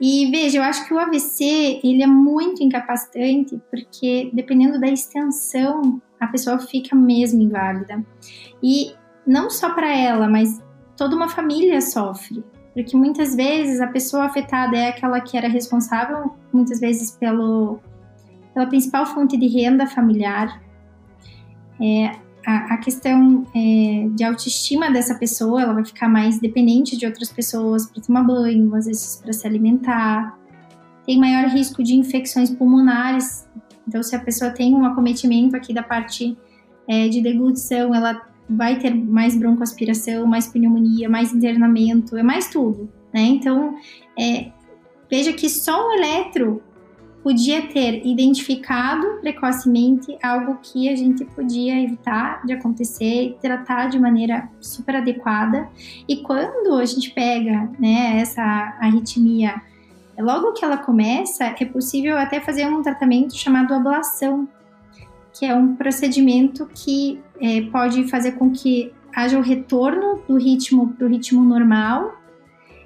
E 0.00 0.28
veja, 0.32 0.58
eu 0.58 0.62
acho 0.64 0.86
que 0.86 0.92
o 0.92 0.98
AVC 0.98 1.80
ele 1.84 2.02
é 2.02 2.06
muito 2.08 2.60
incapacitante 2.60 3.60
porque 3.70 4.30
dependendo 4.32 4.80
da 4.80 4.88
extensão 4.88 6.02
a 6.18 6.26
pessoa 6.26 6.58
fica 6.58 6.96
mesmo 6.96 7.40
inválida. 7.40 8.04
E 8.60 8.94
não 9.24 9.48
só 9.48 9.72
para 9.74 9.96
ela, 9.96 10.28
mas 10.28 10.60
toda 10.96 11.14
uma 11.14 11.28
família 11.28 11.80
sofre. 11.80 12.42
Porque 12.74 12.96
muitas 12.96 13.34
vezes 13.34 13.80
a 13.80 13.86
pessoa 13.86 14.24
afetada 14.24 14.76
é 14.76 14.88
aquela 14.88 15.20
que 15.20 15.36
era 15.36 15.48
responsável, 15.48 16.34
muitas 16.52 16.80
vezes, 16.80 17.10
pelo, 17.10 17.78
pela 18.54 18.66
principal 18.66 19.04
fonte 19.06 19.36
de 19.36 19.46
renda 19.46 19.86
familiar. 19.86 20.60
É, 21.80 22.12
a, 22.46 22.74
a, 22.74 22.78
questão 22.78 23.46
é, 23.54 24.08
de 24.14 24.24
autoestima 24.24 24.90
dessa 24.90 25.14
pessoa, 25.14 25.62
ela 25.62 25.74
vai 25.74 25.84
ficar 25.84 26.08
mais 26.08 26.40
dependente 26.40 26.96
de 26.96 27.06
outras 27.06 27.30
pessoas 27.30 27.86
para 27.86 28.02
tomar 28.02 28.22
banho, 28.22 28.74
às 28.74 28.86
vezes 28.86 29.16
para 29.16 29.32
se 29.32 29.46
alimentar. 29.46 30.38
Tem 31.04 31.18
maior 31.18 31.48
risco 31.48 31.82
de 31.82 31.94
infecções 31.94 32.50
pulmonares. 32.50 33.46
Então, 33.86 34.02
se 34.02 34.16
a 34.16 34.18
pessoa 34.18 34.50
tem 34.50 34.74
um 34.74 34.84
acometimento 34.84 35.56
aqui 35.56 35.74
da 35.74 35.82
parte 35.82 36.36
é, 36.88 37.08
de 37.08 37.20
deglutição, 37.20 37.94
ela 37.94 38.31
vai 38.48 38.78
ter 38.78 38.94
mais 38.94 39.36
broncoaspiração, 39.36 40.26
mais 40.26 40.46
pneumonia, 40.46 41.08
mais 41.08 41.32
internamento, 41.32 42.16
é 42.16 42.22
mais 42.22 42.48
tudo, 42.48 42.88
né? 43.12 43.22
Então, 43.22 43.76
é, 44.18 44.50
veja 45.10 45.32
que 45.32 45.48
só 45.48 45.88
o 45.88 45.92
eletro 45.92 46.62
podia 47.22 47.62
ter 47.68 48.04
identificado 48.04 49.20
precocemente 49.20 50.18
algo 50.22 50.58
que 50.60 50.88
a 50.88 50.96
gente 50.96 51.24
podia 51.24 51.80
evitar 51.80 52.44
de 52.44 52.52
acontecer 52.52 53.36
tratar 53.40 53.88
de 53.88 53.98
maneira 53.98 54.48
super 54.60 54.96
adequada. 54.96 55.68
E 56.08 56.16
quando 56.16 56.74
a 56.74 56.84
gente 56.84 57.10
pega 57.12 57.70
né, 57.78 58.18
essa 58.20 58.42
arritmia, 58.80 59.62
logo 60.18 60.52
que 60.52 60.64
ela 60.64 60.76
começa, 60.76 61.44
é 61.44 61.64
possível 61.64 62.18
até 62.18 62.40
fazer 62.40 62.66
um 62.66 62.82
tratamento 62.82 63.36
chamado 63.36 63.72
ablação, 63.72 64.48
que 65.32 65.46
é 65.46 65.54
um 65.54 65.74
procedimento 65.74 66.68
que 66.74 67.20
é, 67.40 67.62
pode 67.62 68.08
fazer 68.08 68.32
com 68.32 68.50
que 68.50 68.92
haja 69.14 69.38
o 69.38 69.42
retorno 69.42 70.22
do 70.26 70.36
ritmo 70.36 70.88
para 70.88 71.06
o 71.06 71.08
ritmo 71.08 71.42
normal 71.42 72.22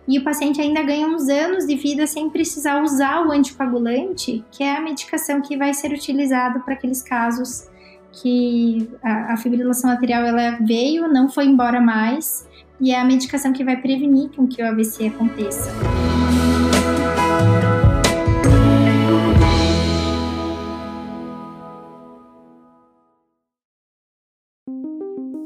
e 0.09 0.19
o 0.19 0.25
paciente 0.25 0.61
ainda 0.61 0.83
ganha 0.83 1.07
uns 1.07 1.29
anos 1.29 1.67
de 1.67 1.75
vida 1.75 2.07
sem 2.07 2.31
precisar 2.31 2.83
usar 2.83 3.26
o 3.26 3.33
anticoagulante, 3.33 4.45
que 4.53 4.62
é 4.62 4.76
a 4.76 4.81
medicação 4.81 5.41
que 5.41 5.57
vai 5.57 5.75
ser 5.75 5.93
utilizado 5.93 6.61
para 6.61 6.75
aqueles 6.75 7.03
casos 7.03 7.69
que 8.12 8.88
a, 9.03 9.35
a, 9.35 9.37
fibrilação 9.37 9.91
arterial 9.91 10.25
ela 10.25 10.59
veio, 10.61 11.09
não 11.09 11.29
foi 11.29 11.45
embora 11.45 11.81
mais, 11.81 12.49
e 12.81 12.93
é 12.93 13.00
a 13.00 13.05
medicação 13.05 13.53
que 13.53 13.65
vai 13.65 13.76
prevenir 13.76 14.31
com 14.31 14.47
que 14.47 14.62
o 14.62 14.67
AVC 14.67 15.09
aconteça. 15.09 15.71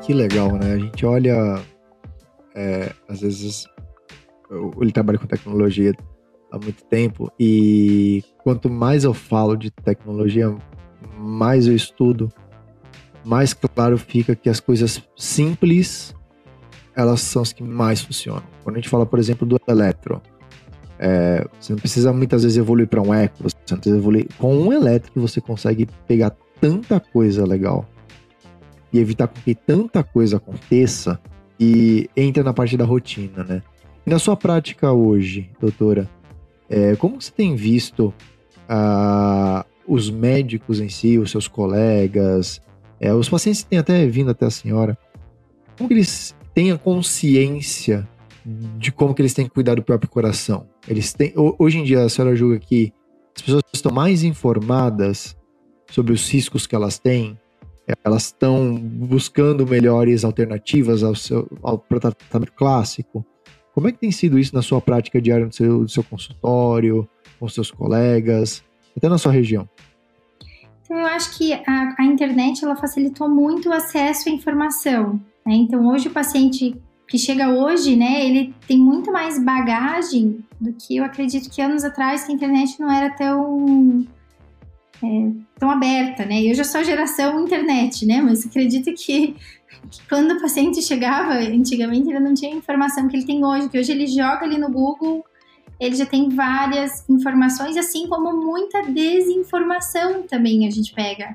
Que 0.10 0.14
legal, 0.16 0.54
né? 0.54 0.74
A 0.74 0.80
gente 0.80 1.06
olha, 1.06 1.62
é, 2.56 2.92
às 3.08 3.22
vezes, 3.22 3.68
ele 4.82 4.92
trabalha 4.92 5.20
com 5.20 5.28
tecnologia 5.28 5.94
há 6.52 6.58
muito 6.58 6.84
tempo 6.86 7.32
e 7.40 8.24
quanto 8.44 8.72
mais 8.72 9.04
eu 9.04 9.14
falo 9.14 9.56
de 9.56 9.70
tecnologia, 9.70 10.52
mais 11.16 11.68
eu 11.68 11.76
estudo, 11.76 12.28
mais 13.24 13.54
claro 13.54 14.00
fica 14.00 14.36
que 14.36 14.50
as 14.50 14.60
coisas 14.60 15.00
simples 15.16 16.16
elas 16.96 17.22
são 17.22 17.44
as 17.44 17.54
que 17.54 17.62
mais 17.62 18.02
funcionam. 18.02 18.42
Quando 18.64 18.78
a 18.78 18.80
gente 18.80 18.90
fala, 18.90 19.06
por 19.06 19.20
exemplo, 19.20 19.46
do 19.46 19.62
eletro, 19.68 20.20
é, 20.98 21.48
você 21.60 21.74
não 21.74 21.80
precisa 21.80 22.12
muitas 22.12 22.42
vezes 22.42 22.58
evoluir 22.58 22.88
para 22.88 23.00
um 23.00 23.14
eco, 23.14 23.44
você 23.44 23.56
não 23.70 23.78
precisa 23.78 23.98
evoluir. 23.98 24.28
Com 24.40 24.56
um 24.56 24.74
elétrico 24.74 25.22
você 25.22 25.40
consegue 25.40 25.88
pegar 26.08 26.36
tanta 26.60 27.00
coisa 27.00 27.46
legal 27.46 27.88
e 28.92 29.00
evitar 29.00 29.28
que 29.28 29.54
tanta 29.54 30.04
coisa 30.04 30.38
aconteça 30.38 31.20
e 31.60 32.10
entra 32.16 32.44
na 32.44 32.54
parte 32.54 32.78
da 32.78 32.86
rotina, 32.86 33.44
né? 33.44 33.62
E 34.06 34.10
na 34.10 34.18
sua 34.18 34.36
prática 34.36 34.92
hoje, 34.92 35.50
doutora, 35.60 36.10
é, 36.70 36.96
como 36.96 37.22
você 37.22 37.32
tem 37.32 37.56
visto 37.56 38.14
ah, 38.68 39.66
os 39.88 40.10
médicos 40.10 40.80
em 40.80 40.90
si, 40.90 41.18
os 41.18 41.32
seus 41.32 41.48
colegas, 41.48 42.62
é, 43.00 43.14
os 43.14 43.28
pacientes 43.28 43.64
que 43.64 43.70
têm 43.70 43.80
até 43.80 44.06
vindo 44.06 44.32
até 44.32 44.46
a 44.46 44.52
senhora, 44.52 44.98
como 45.78 45.88
que 45.88 45.96
eles 45.96 46.36
têm 46.54 46.72
a 46.72 46.78
consciência 46.78 48.08
de 48.78 48.92
como 48.92 49.14
que 49.14 49.22
eles 49.22 49.34
têm 49.34 49.46
que 49.46 49.52
cuidar 49.52 49.76
do 49.76 49.84
próprio 49.84 50.10
coração? 50.10 50.68
Eles 50.88 51.14
têm, 51.14 51.34
hoje 51.36 51.80
em 51.80 51.84
dia 51.84 52.04
a 52.04 52.10
senhora 52.10 52.36
julga 52.36 52.60
que 52.60 52.94
as 53.36 53.42
pessoas 53.42 53.64
estão 53.74 53.92
mais 53.92 54.24
informadas 54.24 55.38
sobre 55.92 56.14
os 56.14 56.30
riscos 56.30 56.68
que 56.68 56.76
elas 56.76 57.00
têm 57.00 57.38
elas 58.04 58.26
estão 58.26 58.76
buscando 58.76 59.66
melhores 59.66 60.24
alternativas 60.24 61.04
ao 61.04 61.16
seu 61.16 61.48
ao 61.62 61.78
tratamento 61.78 62.54
clássico. 62.54 63.26
Como 63.74 63.88
é 63.88 63.92
que 63.92 64.00
tem 64.00 64.12
sido 64.12 64.38
isso 64.38 64.54
na 64.54 64.62
sua 64.62 64.82
prática 64.82 65.22
diária 65.22 65.46
no 65.46 65.54
seu, 65.54 65.80
no 65.80 65.90
seu 65.90 66.04
consultório, 66.04 67.08
com 67.40 67.48
seus 67.48 67.72
colegas, 67.72 68.64
até 68.96 69.08
na 69.08 69.18
sua 69.18 69.32
região? 69.32 69.70
Então, 70.84 70.98
eu 70.98 71.06
acho 71.06 71.38
que 71.38 71.54
a, 71.54 71.96
a 72.00 72.04
internet 72.04 72.66
ela 72.66 72.76
facilitou 72.76 73.30
muito 73.30 73.70
o 73.70 73.74
acesso 73.74 74.28
à 74.28 74.32
informação. 74.32 75.22
Né? 75.46 75.54
Então, 75.54 75.88
hoje 75.88 76.08
o 76.08 76.12
paciente 76.12 76.76
que 77.08 77.18
chega 77.18 77.50
hoje, 77.50 77.96
né, 77.96 78.26
ele 78.26 78.54
tem 78.68 78.78
muito 78.78 79.12
mais 79.12 79.44
bagagem 79.44 80.44
do 80.60 80.74
que 80.74 80.98
eu 80.98 81.04
acredito 81.04 81.50
que 81.50 81.62
anos 81.62 81.84
atrás 81.84 82.24
que 82.24 82.32
a 82.32 82.36
internet 82.36 82.80
não 82.80 82.92
era 82.92 83.10
tão 83.12 84.06
é, 85.04 85.32
tão 85.58 85.70
aberta, 85.70 86.26
né? 86.26 86.42
Eu 86.44 86.54
já 86.54 86.64
sou 86.64 86.84
geração 86.84 87.44
internet, 87.44 88.06
né? 88.06 88.22
Mas 88.22 88.46
acredito 88.46 88.94
que, 88.94 89.36
que, 89.90 90.08
quando 90.08 90.32
o 90.32 90.42
paciente 90.42 90.82
chegava, 90.82 91.34
antigamente 91.34 92.10
ele 92.10 92.20
não 92.20 92.34
tinha 92.34 92.54
a 92.54 92.58
informação 92.58 93.08
que 93.08 93.16
ele 93.16 93.26
tem 93.26 93.44
hoje, 93.44 93.70
que 93.70 93.80
hoje 93.80 93.92
ele 93.92 94.08
joga 94.08 94.46
ali 94.46 94.58
no 94.58 94.70
Google, 94.70 95.24
ele 95.80 95.96
já 95.96 96.06
tem 96.06 96.30
várias 96.30 97.08
informações, 97.10 97.78
assim 97.78 98.08
como 98.08 98.36
muita 98.36 98.84
desinformação 98.84 100.24
também 100.24 100.68
a 100.68 100.70
gente 100.70 100.94
pega. 100.94 101.34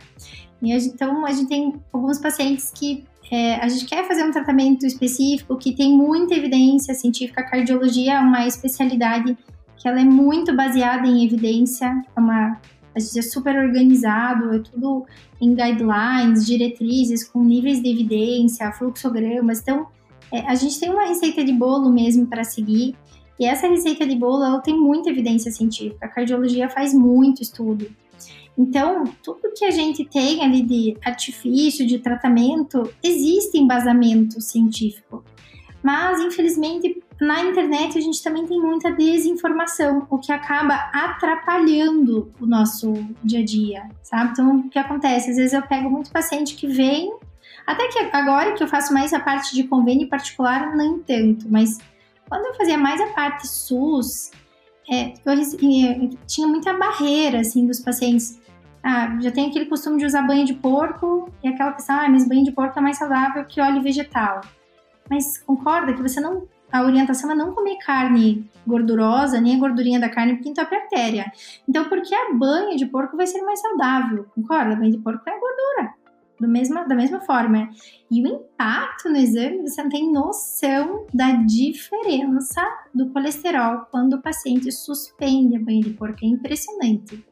E 0.61 0.72
a 0.72 0.79
gente, 0.79 0.94
então 0.94 1.24
a 1.24 1.33
gente 1.33 1.48
tem 1.48 1.74
alguns 1.92 2.18
pacientes 2.18 2.70
que 2.70 3.05
é, 3.31 3.57
a 3.57 3.68
gente 3.68 3.87
quer 3.87 4.07
fazer 4.07 4.22
um 4.22 4.31
tratamento 4.31 4.85
específico 4.87 5.57
que 5.57 5.74
tem 5.74 5.96
muita 5.96 6.35
evidência 6.35 6.94
científica. 6.94 7.40
A 7.40 7.44
cardiologia 7.44 8.14
é 8.14 8.20
uma 8.20 8.46
especialidade 8.46 9.37
que 9.77 9.88
ela 9.88 10.00
é 10.00 10.05
muito 10.05 10.55
baseada 10.55 11.07
em 11.07 11.24
evidência, 11.24 11.87
é 12.16 12.20
uma 12.20 12.61
a 12.95 13.01
gente 13.01 13.19
é 13.19 13.23
super 13.23 13.57
organizado, 13.57 14.55
é 14.55 14.59
tudo 14.61 15.05
em 15.41 15.55
guidelines, 15.55 16.47
diretrizes, 16.47 17.29
com 17.29 17.43
níveis 17.43 17.83
de 17.83 17.91
evidência, 17.91 18.71
fluxogramas. 18.73 19.61
Então, 19.61 19.87
é, 20.33 20.41
a 20.41 20.55
gente 20.55 20.79
tem 20.79 20.91
uma 20.91 21.07
receita 21.07 21.45
de 21.45 21.53
bolo 21.53 21.91
mesmo 21.91 22.27
para 22.27 22.45
seguir. 22.45 22.97
E 23.39 23.47
essa 23.47 23.67
receita 23.67 24.07
de 24.07 24.15
bolo 24.15 24.45
ela 24.45 24.61
tem 24.61 24.79
muita 24.79 25.11
evidência 25.11 25.51
científica. 25.51 26.07
A 26.07 26.09
cardiologia 26.09 26.69
faz 26.69 26.95
muito 26.95 27.43
estudo. 27.43 27.87
Então, 28.57 29.05
tudo 29.23 29.53
que 29.55 29.65
a 29.65 29.71
gente 29.73 30.05
tem 30.05 30.43
ali 30.43 30.63
de 30.63 30.97
artifício, 31.05 31.85
de 31.85 31.99
tratamento, 31.99 32.89
existe 33.03 33.59
embasamento 33.59 34.41
científico. 34.41 35.25
Mas, 35.83 36.21
infelizmente, 36.21 37.03
na 37.25 37.43
internet 37.43 37.99
a 37.99 38.01
gente 38.01 38.23
também 38.23 38.47
tem 38.47 38.61
muita 38.61 38.93
desinformação, 38.93 40.07
o 40.11 40.19
que 40.19 40.33
acaba 40.33 40.75
atrapalhando 40.93 42.33
o 42.41 42.47
nosso 42.47 42.93
dia 43.23 43.41
a 43.41 43.45
dia, 43.45 43.89
sabe? 44.03 44.33
Então, 44.33 44.59
o 44.59 44.69
que 44.69 44.79
acontece? 44.79 45.31
Às 45.31 45.37
vezes 45.37 45.53
eu 45.53 45.63
pego 45.63 45.91
muito 45.91 46.11
paciente 46.11 46.55
que 46.55 46.67
vem, 46.67 47.13
até 47.67 47.89
que 47.89 47.99
agora 48.13 48.53
que 48.53 48.63
eu 48.63 48.69
faço 48.69 48.93
mais 48.93 49.13
a 49.13 49.21
parte 49.21 49.55
de 49.55 49.65
convênio 49.65 50.09
particular, 50.09 50.77
nem 50.77 50.99
tanto, 50.99 51.47
mas 51.51 51.79
quando 52.29 52.47
eu 52.47 52.55
fazia 52.55 52.79
mais 52.79 53.01
a 53.01 53.07
parte 53.09 53.47
SUS, 53.47 54.31
é, 54.91 55.15
eu, 55.25 55.33
eu, 55.33 56.11
tinha 56.27 56.47
muita 56.47 56.75
barreira, 56.75 57.41
assim, 57.41 57.67
dos 57.67 57.81
pacientes. 57.81 58.41
Ah, 58.83 59.19
já 59.21 59.31
tem 59.31 59.49
aquele 59.49 59.65
costume 59.65 59.99
de 59.99 60.05
usar 60.05 60.23
banho 60.23 60.45
de 60.45 60.55
porco 60.55 61.31
e 61.43 61.49
aquela 61.49 61.73
questão, 61.73 61.99
ah, 61.99 62.09
mas 62.09 62.29
banho 62.29 62.45
de 62.45 62.53
porco 62.53 62.79
é 62.79 62.83
mais 62.83 62.99
saudável 62.99 63.45
que 63.47 63.61
óleo 63.61 63.83
vegetal. 63.83 64.43
Mas 65.09 65.39
concorda 65.39 65.95
que 65.95 66.03
você 66.03 66.21
não 66.21 66.47
a 66.75 66.83
orientação 66.83 67.31
é 67.31 67.37
não 67.37 67.55
comer 67.55 67.77
carne 67.77 68.51
gordurosa, 68.67 69.41
nem 69.41 69.55
a 69.55 69.59
gordurinha 69.61 70.01
da 70.01 70.09
carne, 70.09 70.35
porque 70.35 70.49
entope 70.49 70.75
a 70.75 70.79
artéria. 70.79 71.33
Então, 71.69 71.89
porque 71.89 72.13
a 72.13 72.35
banha 72.35 72.77
de 72.77 72.85
porco 72.85 73.17
vai 73.17 73.29
ser 73.29 73.43
mais 73.43 73.61
saudável, 73.61 74.27
concorda? 74.35 74.75
Banha 74.75 74.91
de 74.91 74.99
porco 74.99 75.23
é 75.25 75.39
gordura, 75.39 75.95
do 76.41 76.49
mesma, 76.49 76.83
da 76.83 76.97
mesma 76.97 77.21
forma. 77.21 77.71
E 78.11 78.21
o 78.21 78.27
impacto 78.27 79.09
no 79.09 79.17
exame, 79.17 79.63
você 79.63 79.85
não 79.85 79.89
tem 79.89 80.11
noção 80.11 81.07
da 81.15 81.31
diferença 81.31 82.61
do 82.93 83.09
colesterol 83.11 83.87
quando 83.93 84.15
o 84.15 84.21
paciente 84.21 84.73
suspende 84.73 85.55
a 85.55 85.61
banha 85.61 85.81
de 85.81 85.91
porco. 85.91 86.19
É 86.25 86.27
impressionante. 86.27 87.25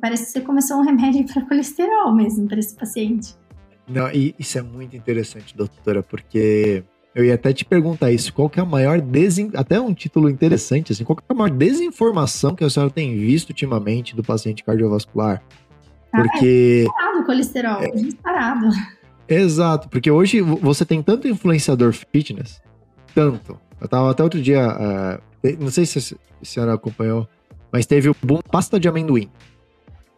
Parece 0.00 0.24
que 0.24 0.30
você 0.32 0.40
começou 0.40 0.78
um 0.78 0.82
remédio 0.82 1.24
para 1.32 1.46
colesterol 1.46 2.12
mesmo 2.12 2.48
para 2.48 2.58
esse 2.58 2.74
paciente. 2.74 3.36
Não, 3.86 4.10
e 4.10 4.34
isso 4.36 4.58
é 4.58 4.62
muito 4.62 4.96
interessante, 4.96 5.56
doutora, 5.56 6.02
porque 6.02 6.82
eu 7.14 7.24
ia 7.24 7.34
até 7.34 7.52
te 7.52 7.64
perguntar 7.64 8.10
isso. 8.10 8.32
Qual 8.32 8.48
que 8.50 8.58
é 8.58 8.62
a 8.62 8.66
maior 8.66 9.00
desin... 9.00 9.50
Até 9.54 9.80
um 9.80 9.94
título 9.94 10.28
interessante, 10.28 10.92
assim. 10.92 11.04
Qual 11.04 11.16
que 11.16 11.22
é 11.28 11.32
a 11.32 11.36
maior 11.36 11.50
desinformação 11.50 12.54
que 12.54 12.64
a 12.64 12.70
senhora 12.70 12.90
tem 12.90 13.16
visto 13.16 13.50
ultimamente 13.50 14.16
do 14.16 14.22
paciente 14.22 14.64
cardiovascular? 14.64 15.42
Porque. 16.14 16.86
Ah, 16.96 17.12
é 17.16 17.20
o 17.20 17.24
colesterol, 17.24 17.82
é 17.82 17.90
disparado. 17.90 18.68
Exato, 19.28 19.88
porque 19.88 20.10
hoje 20.10 20.40
você 20.40 20.84
tem 20.84 21.02
tanto 21.02 21.26
influenciador 21.26 21.92
fitness, 21.92 22.60
tanto. 23.14 23.58
Eu 23.80 23.88
tava 23.88 24.10
até 24.10 24.22
outro 24.22 24.40
dia, 24.40 24.68
uh, 24.68 25.48
não 25.58 25.70
sei 25.70 25.84
se 25.86 25.98
a 25.98 26.44
senhora 26.44 26.74
acompanhou, 26.74 27.26
mas 27.72 27.86
teve 27.86 28.08
o 28.08 28.16
boom 28.22 28.40
pasta 28.50 28.78
de 28.78 28.86
amendoim. 28.86 29.28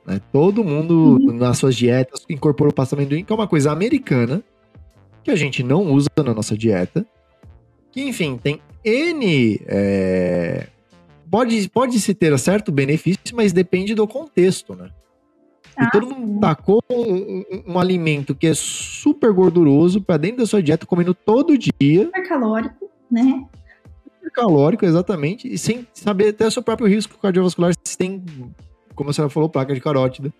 Né? 0.04 0.20
Todo 0.32 0.62
mundo 0.62 1.18
uhum. 1.20 1.32
nas 1.32 1.58
suas 1.58 1.74
dietas 1.74 2.24
incorporou 2.28 2.72
pasta 2.72 2.94
de 2.94 3.02
amendoim, 3.02 3.24
que 3.24 3.32
é 3.32 3.36
uma 3.36 3.48
coisa 3.48 3.72
americana, 3.72 4.42
que 5.26 5.30
a 5.32 5.36
gente 5.36 5.60
não 5.64 5.92
usa 5.92 6.08
na 6.18 6.32
nossa 6.32 6.56
dieta. 6.56 7.04
Que, 7.90 8.00
enfim, 8.00 8.38
tem 8.40 8.60
N. 8.84 9.60
É... 9.66 10.68
Pode, 11.28 11.68
pode 11.68 11.98
se 11.98 12.14
ter 12.14 12.38
certo 12.38 12.70
benefício, 12.70 13.34
mas 13.34 13.52
depende 13.52 13.92
do 13.92 14.06
contexto, 14.06 14.76
né? 14.76 14.88
E 15.76 15.82
ah, 15.82 15.90
todo 15.90 16.06
mundo 16.06 16.40
tacou 16.40 16.80
um, 16.88 17.14
um, 17.16 17.62
um, 17.66 17.78
alimento 17.78 18.36
que 18.36 18.46
é 18.46 18.54
super 18.54 19.32
gorduroso 19.32 20.00
para 20.00 20.16
dentro 20.16 20.38
da 20.38 20.46
sua 20.46 20.62
dieta, 20.62 20.86
comendo 20.86 21.12
todo 21.12 21.58
dia. 21.58 22.04
Super 22.04 22.28
calórico, 22.28 22.88
né? 23.10 23.44
Super 24.04 24.30
calórico, 24.30 24.86
exatamente. 24.86 25.52
E 25.52 25.58
sem 25.58 25.88
saber 25.92 26.28
até 26.28 26.46
o 26.46 26.50
seu 26.52 26.62
próprio 26.62 26.86
risco 26.86 27.18
cardiovascular 27.18 27.74
se 27.84 27.98
tem, 27.98 28.24
como 28.94 29.10
a 29.10 29.12
senhora 29.12 29.28
falou, 29.28 29.48
placa 29.48 29.74
de 29.74 29.80
carótida. 29.80 30.32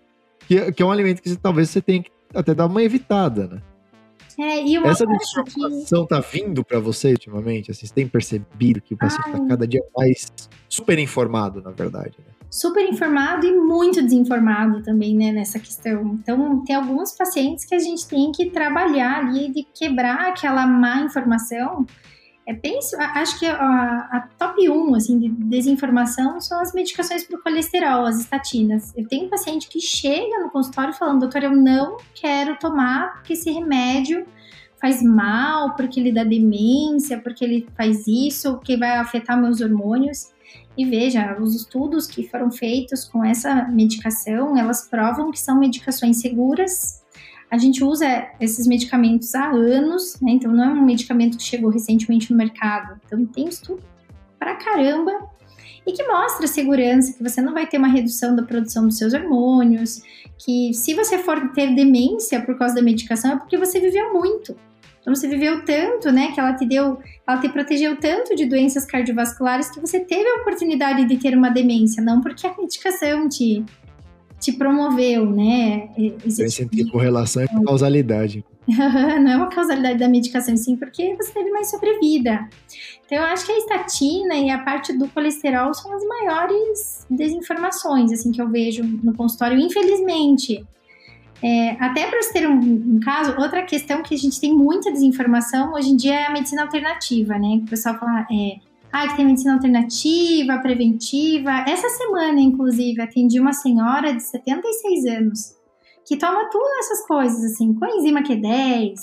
Que, 0.47 0.57
é, 0.57 0.71
que 0.71 0.81
é 0.81 0.85
um 0.85 0.91
alimento 0.91 1.21
que 1.21 1.35
talvez 1.35 1.69
você 1.69 1.81
tenha 1.81 2.01
que 2.01 2.09
até 2.33 2.55
dar 2.55 2.67
uma 2.67 2.81
evitada, 2.81 3.47
né? 3.47 3.61
É, 4.39 4.63
e 4.63 4.77
uma 4.77 4.89
Essa 4.89 5.03
informação 5.03 6.03
que... 6.03 6.09
tá 6.09 6.19
vindo 6.19 6.63
para 6.63 6.79
você 6.79 7.11
ultimamente? 7.11 7.71
Assim, 7.71 7.87
você 7.87 7.93
tem 7.93 8.07
percebido 8.07 8.79
que 8.79 8.93
o 8.93 8.97
paciente 8.97 9.29
está 9.29 9.45
cada 9.47 9.67
dia 9.67 9.81
mais 9.95 10.31
super 10.69 10.99
informado, 10.99 11.61
na 11.61 11.71
verdade, 11.71 12.17
né? 12.19 12.37
super 12.49 12.87
informado 12.87 13.45
e 13.45 13.51
muito 13.51 14.01
desinformado 14.01 14.81
também, 14.81 15.15
né, 15.15 15.31
nessa 15.31 15.59
questão. 15.59 16.17
Então, 16.21 16.63
tem 16.63 16.75
alguns 16.75 17.11
pacientes 17.11 17.65
que 17.65 17.75
a 17.75 17.79
gente 17.79 18.07
tem 18.07 18.31
que 18.31 18.49
trabalhar 18.49 19.19
ali 19.19 19.51
de 19.51 19.63
quebrar 19.63 20.29
aquela 20.29 20.65
má 20.65 21.01
informação. 21.01 21.85
É 22.47 22.57
acho 23.19 23.39
que 23.39 23.45
a, 23.45 24.07
a 24.09 24.29
top 24.39 24.69
1 24.69 24.95
assim, 24.95 25.19
de 25.19 25.27
desinformação 25.27 26.39
são 26.39 26.61
as 26.61 26.73
medicações 26.73 27.25
para 27.25 27.37
o 27.37 27.43
colesterol, 27.43 28.05
as 28.05 28.21
estatinas. 28.21 28.93
Eu 28.95 29.05
tenho 29.05 29.25
um 29.25 29.29
paciente 29.29 29.67
que 29.67 29.81
chega 29.81 30.39
no 30.39 30.49
consultório 30.49 30.93
falando, 30.93 31.19
doutor, 31.19 31.43
eu 31.43 31.55
não 31.55 31.97
quero 32.15 32.57
tomar 32.57 33.15
porque 33.15 33.33
esse 33.33 33.51
remédio 33.51 34.25
faz 34.79 35.03
mal, 35.03 35.75
porque 35.75 35.99
ele 35.99 36.13
dá 36.13 36.23
demência, 36.23 37.19
porque 37.19 37.43
ele 37.43 37.67
faz 37.75 38.07
isso, 38.07 38.53
porque 38.53 38.77
vai 38.77 38.91
afetar 38.91 39.39
meus 39.39 39.59
hormônios. 39.59 40.31
E 40.77 40.85
veja, 40.85 41.35
os 41.41 41.53
estudos 41.53 42.07
que 42.07 42.29
foram 42.29 42.49
feitos 42.49 43.03
com 43.03 43.25
essa 43.25 43.67
medicação, 43.67 44.55
elas 44.55 44.87
provam 44.87 45.31
que 45.31 45.39
são 45.39 45.59
medicações 45.59 46.21
seguras. 46.21 47.03
A 47.49 47.57
gente 47.57 47.83
usa 47.83 48.27
esses 48.39 48.67
medicamentos 48.67 49.33
há 49.33 49.49
anos, 49.49 50.19
né? 50.21 50.31
Então 50.31 50.51
não 50.51 50.63
é 50.63 50.67
um 50.67 50.85
medicamento 50.85 51.37
que 51.37 51.43
chegou 51.43 51.69
recentemente 51.69 52.31
no 52.31 52.37
mercado. 52.37 52.99
Então 53.05 53.25
tem 53.25 53.47
estudo 53.47 53.81
pra 54.37 54.55
caramba 54.55 55.11
e 55.85 55.93
que 55.93 56.03
mostra 56.05 56.45
segurança, 56.47 57.13
que 57.13 57.23
você 57.23 57.41
não 57.41 57.53
vai 57.53 57.65
ter 57.65 57.77
uma 57.77 57.87
redução 57.87 58.35
da 58.35 58.43
produção 58.43 58.85
dos 58.85 58.97
seus 58.97 59.13
hormônios, 59.13 60.01
que 60.37 60.73
se 60.73 60.93
você 60.93 61.17
for 61.17 61.51
ter 61.53 61.73
demência 61.73 62.41
por 62.41 62.57
causa 62.57 62.75
da 62.75 62.81
medicação 62.81 63.31
é 63.31 63.37
porque 63.37 63.57
você 63.57 63.79
viveu 63.79 64.13
muito. 64.13 64.55
Então 64.99 65.15
você 65.15 65.25
viveu 65.25 65.63
tanto, 65.63 66.11
né, 66.11 66.33
que 66.33 66.39
ela 66.39 66.53
te 66.53 66.65
deu, 66.65 66.99
ela 67.25 67.39
te 67.39 67.47
protegeu 67.47 67.95
tanto 67.95 68.35
de 68.35 68.45
doenças 68.45 68.85
cardiovasculares 68.85 69.69
que 69.69 69.79
você 69.79 70.01
teve 70.01 70.29
a 70.29 70.41
oportunidade 70.41 71.05
de 71.05 71.15
ter 71.15 71.33
uma 71.33 71.49
demência, 71.49 72.03
não 72.03 72.19
porque 72.19 72.45
a 72.45 72.53
medicação 72.57 73.29
te, 73.29 73.63
te 74.39 74.51
promoveu, 74.53 75.25
né? 75.25 75.89
Existe 76.25 76.63
entre 76.63 76.89
correlação 76.89 77.43
e 77.43 77.65
causalidade. 77.65 78.45
não 78.67 79.31
é 79.31 79.35
uma 79.37 79.49
causalidade 79.49 79.97
da 79.97 80.09
medicação, 80.09 80.55
sim, 80.57 80.75
porque 80.75 81.15
você 81.15 81.31
teve 81.31 81.49
mais 81.51 81.69
sobrevida. 81.69 82.49
Então, 83.05 83.17
eu 83.17 83.23
acho 83.25 83.45
que 83.45 83.51
a 83.51 83.57
estatina 83.57 84.35
e 84.35 84.49
a 84.49 84.59
parte 84.59 84.91
do 84.91 85.07
colesterol 85.07 85.73
são 85.73 85.95
as 85.95 86.05
maiores 86.05 87.07
desinformações, 87.09 88.11
assim, 88.11 88.31
que 88.31 88.41
eu 88.41 88.49
vejo 88.49 88.83
no 88.83 89.15
consultório, 89.15 89.57
infelizmente. 89.57 90.65
É, 91.41 91.71
até 91.79 92.07
para 92.07 92.21
você 92.21 92.33
ter 92.33 92.47
um, 92.47 92.59
um, 92.59 92.99
caso, 92.99 93.39
outra 93.39 93.63
questão 93.63 94.01
que 94.01 94.13
a 94.13 94.17
gente 94.17 94.39
tem 94.41 94.53
muita 94.53 94.91
desinformação 94.91 95.73
hoje 95.73 95.91
em 95.91 95.95
dia 95.95 96.15
é 96.15 96.25
a 96.25 96.31
medicina 96.31 96.63
alternativa, 96.63 97.37
né? 97.37 97.61
O 97.63 97.69
pessoal 97.69 97.97
fala, 97.97 98.27
é, 98.31 98.57
ah, 99.03 99.07
que 99.07 99.15
tem 99.15 99.25
medicina 99.25 99.53
alternativa, 99.53 100.57
preventiva. 100.59 101.51
Essa 101.67 101.87
semana, 101.89 102.39
inclusive, 102.39 102.99
atendi 102.99 103.39
uma 103.39 103.53
senhora 103.53 104.13
de 104.13 104.23
76 104.23 105.05
anos 105.05 105.55
que 106.05 106.17
toma 106.17 106.49
todas 106.49 106.79
essas 106.79 107.05
coisas, 107.05 107.51
assim, 107.51 107.73
coenzima 107.73 108.23
Q10, 108.23 108.95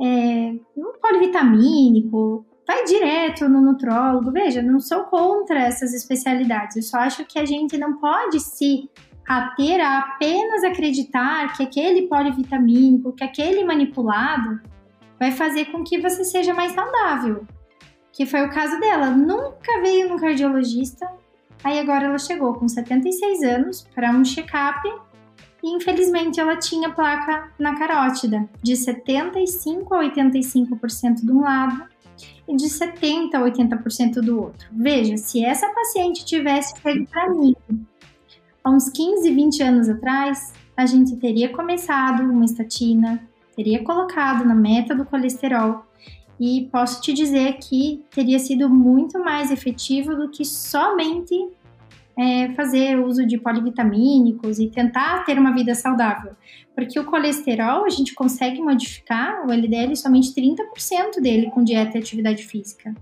é, 0.00 0.54
um 0.76 0.92
polivitamínico, 1.02 2.46
vai 2.66 2.84
direto 2.84 3.48
no 3.48 3.60
nutrólogo. 3.60 4.30
Veja, 4.30 4.62
não 4.62 4.78
sou 4.78 5.04
contra 5.04 5.58
essas 5.58 5.92
especialidades, 5.92 6.76
eu 6.76 6.82
só 6.82 6.98
acho 6.98 7.24
que 7.24 7.38
a 7.38 7.44
gente 7.44 7.76
não 7.76 7.98
pode 7.98 8.40
se 8.40 8.88
a 9.28 9.50
ter 9.54 9.80
a 9.80 9.98
apenas 9.98 10.64
acreditar 10.64 11.52
que 11.56 11.62
aquele 11.62 12.08
polivitamínico, 12.08 13.12
que 13.12 13.22
aquele 13.22 13.64
manipulado 13.64 14.60
vai 15.18 15.30
fazer 15.30 15.66
com 15.66 15.84
que 15.84 16.00
você 16.00 16.24
seja 16.24 16.54
mais 16.54 16.72
saudável. 16.72 17.46
Que 18.12 18.26
foi 18.26 18.44
o 18.44 18.50
caso 18.50 18.78
dela. 18.80 19.10
Nunca 19.10 19.80
veio 19.82 20.08
no 20.08 20.20
cardiologista. 20.20 21.08
Aí 21.62 21.78
agora 21.78 22.06
ela 22.06 22.18
chegou 22.18 22.54
com 22.54 22.66
76 22.66 23.42
anos 23.42 23.86
para 23.94 24.10
um 24.10 24.24
check-up 24.24 24.80
e 25.62 25.76
infelizmente 25.76 26.40
ela 26.40 26.56
tinha 26.56 26.90
placa 26.90 27.52
na 27.58 27.78
carótida 27.78 28.48
de 28.62 28.76
75 28.76 29.94
a 29.94 30.04
85% 30.04 31.16
de 31.16 31.30
um 31.30 31.42
lado 31.42 31.84
e 32.48 32.56
de 32.56 32.68
70 32.68 33.36
a 33.36 33.42
80% 33.42 34.20
do 34.20 34.40
outro. 34.40 34.68
Veja, 34.72 35.16
se 35.16 35.44
essa 35.44 35.68
paciente 35.68 36.24
tivesse 36.24 36.78
feito 36.80 37.10
para 37.10 37.28
mim 37.30 37.54
há 38.64 38.70
uns 38.70 38.88
15, 38.90 39.30
20 39.30 39.62
anos 39.62 39.88
atrás, 39.88 40.52
a 40.76 40.86
gente 40.86 41.16
teria 41.16 41.50
começado 41.50 42.22
uma 42.22 42.44
estatina, 42.44 43.22
teria 43.54 43.84
colocado 43.84 44.44
na 44.44 44.54
meta 44.54 44.94
do 44.94 45.04
colesterol 45.04 45.84
e 46.40 46.70
posso 46.72 47.02
te 47.02 47.12
dizer 47.12 47.58
que 47.58 48.02
teria 48.10 48.38
sido 48.38 48.70
muito 48.70 49.22
mais 49.22 49.50
efetivo 49.50 50.16
do 50.16 50.30
que 50.30 50.42
somente 50.42 51.34
é, 52.18 52.48
fazer 52.54 52.98
uso 52.98 53.26
de 53.26 53.36
polivitamínicos 53.36 54.58
e 54.58 54.68
tentar 54.68 55.24
ter 55.24 55.38
uma 55.38 55.52
vida 55.52 55.74
saudável. 55.74 56.32
Porque 56.74 56.98
o 56.98 57.04
colesterol, 57.04 57.84
a 57.84 57.90
gente 57.90 58.14
consegue 58.14 58.62
modificar 58.62 59.46
o 59.46 59.52
LDL 59.52 59.94
somente 59.94 60.34
30% 60.34 61.20
dele 61.20 61.50
com 61.50 61.62
dieta 61.62 61.98
e 61.98 62.00
atividade 62.00 62.42
física. 62.46 62.94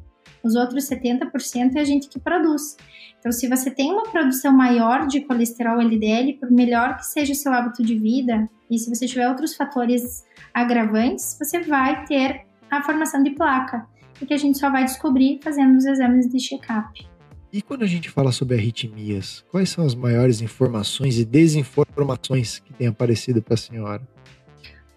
Os 0.42 0.56
outros 0.56 0.88
70% 0.88 1.76
é 1.76 1.80
a 1.80 1.84
gente 1.84 2.08
que 2.08 2.18
produz. 2.18 2.76
Então, 3.18 3.30
se 3.30 3.48
você 3.48 3.70
tem 3.70 3.92
uma 3.92 4.04
produção 4.04 4.52
maior 4.52 5.06
de 5.06 5.20
colesterol 5.20 5.80
LDL, 5.80 6.34
por 6.34 6.50
melhor 6.50 6.96
que 6.96 7.06
seja 7.06 7.32
o 7.32 7.36
seu 7.36 7.52
hábito 7.52 7.82
de 7.84 7.96
vida, 7.96 8.48
e 8.70 8.78
se 8.78 8.88
você 8.88 9.06
tiver 9.06 9.28
outros 9.28 9.54
fatores 9.54 10.24
agravantes, 10.54 11.36
você 11.40 11.60
vai 11.60 12.04
ter 12.04 12.47
a 12.70 12.82
formação 12.82 13.22
de 13.22 13.30
placa, 13.30 13.86
e 14.20 14.26
que 14.26 14.34
a 14.34 14.38
gente 14.38 14.58
só 14.58 14.70
vai 14.70 14.84
descobrir 14.84 15.40
fazendo 15.42 15.76
os 15.76 15.84
exames 15.84 16.28
de 16.28 16.38
check-up. 16.38 17.06
E 17.52 17.62
quando 17.62 17.82
a 17.82 17.86
gente 17.86 18.10
fala 18.10 18.30
sobre 18.30 18.56
arritmias, 18.56 19.44
quais 19.50 19.70
são 19.70 19.84
as 19.84 19.94
maiores 19.94 20.42
informações 20.42 21.18
e 21.18 21.24
desinformações 21.24 22.58
que 22.58 22.74
têm 22.74 22.88
aparecido 22.88 23.40
para 23.40 23.54
a 23.54 23.56
senhora? 23.56 24.02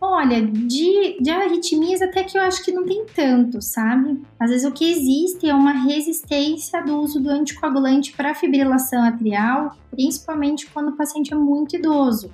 Olha, 0.03 0.41
de, 0.41 1.19
de 1.21 1.29
arritmias 1.29 2.01
até 2.01 2.23
que 2.23 2.35
eu 2.35 2.41
acho 2.41 2.65
que 2.65 2.71
não 2.71 2.83
tem 2.83 3.05
tanto, 3.05 3.61
sabe? 3.61 4.19
Às 4.39 4.49
vezes 4.49 4.67
o 4.67 4.73
que 4.73 4.83
existe 4.83 5.47
é 5.47 5.53
uma 5.53 5.83
resistência 5.83 6.83
do 6.83 6.97
uso 6.97 7.21
do 7.21 7.29
anticoagulante 7.29 8.11
para 8.13 8.33
fibrilação 8.33 9.03
atrial, 9.03 9.77
principalmente 9.91 10.65
quando 10.71 10.89
o 10.89 10.97
paciente 10.97 11.31
é 11.31 11.37
muito 11.37 11.75
idoso. 11.75 12.33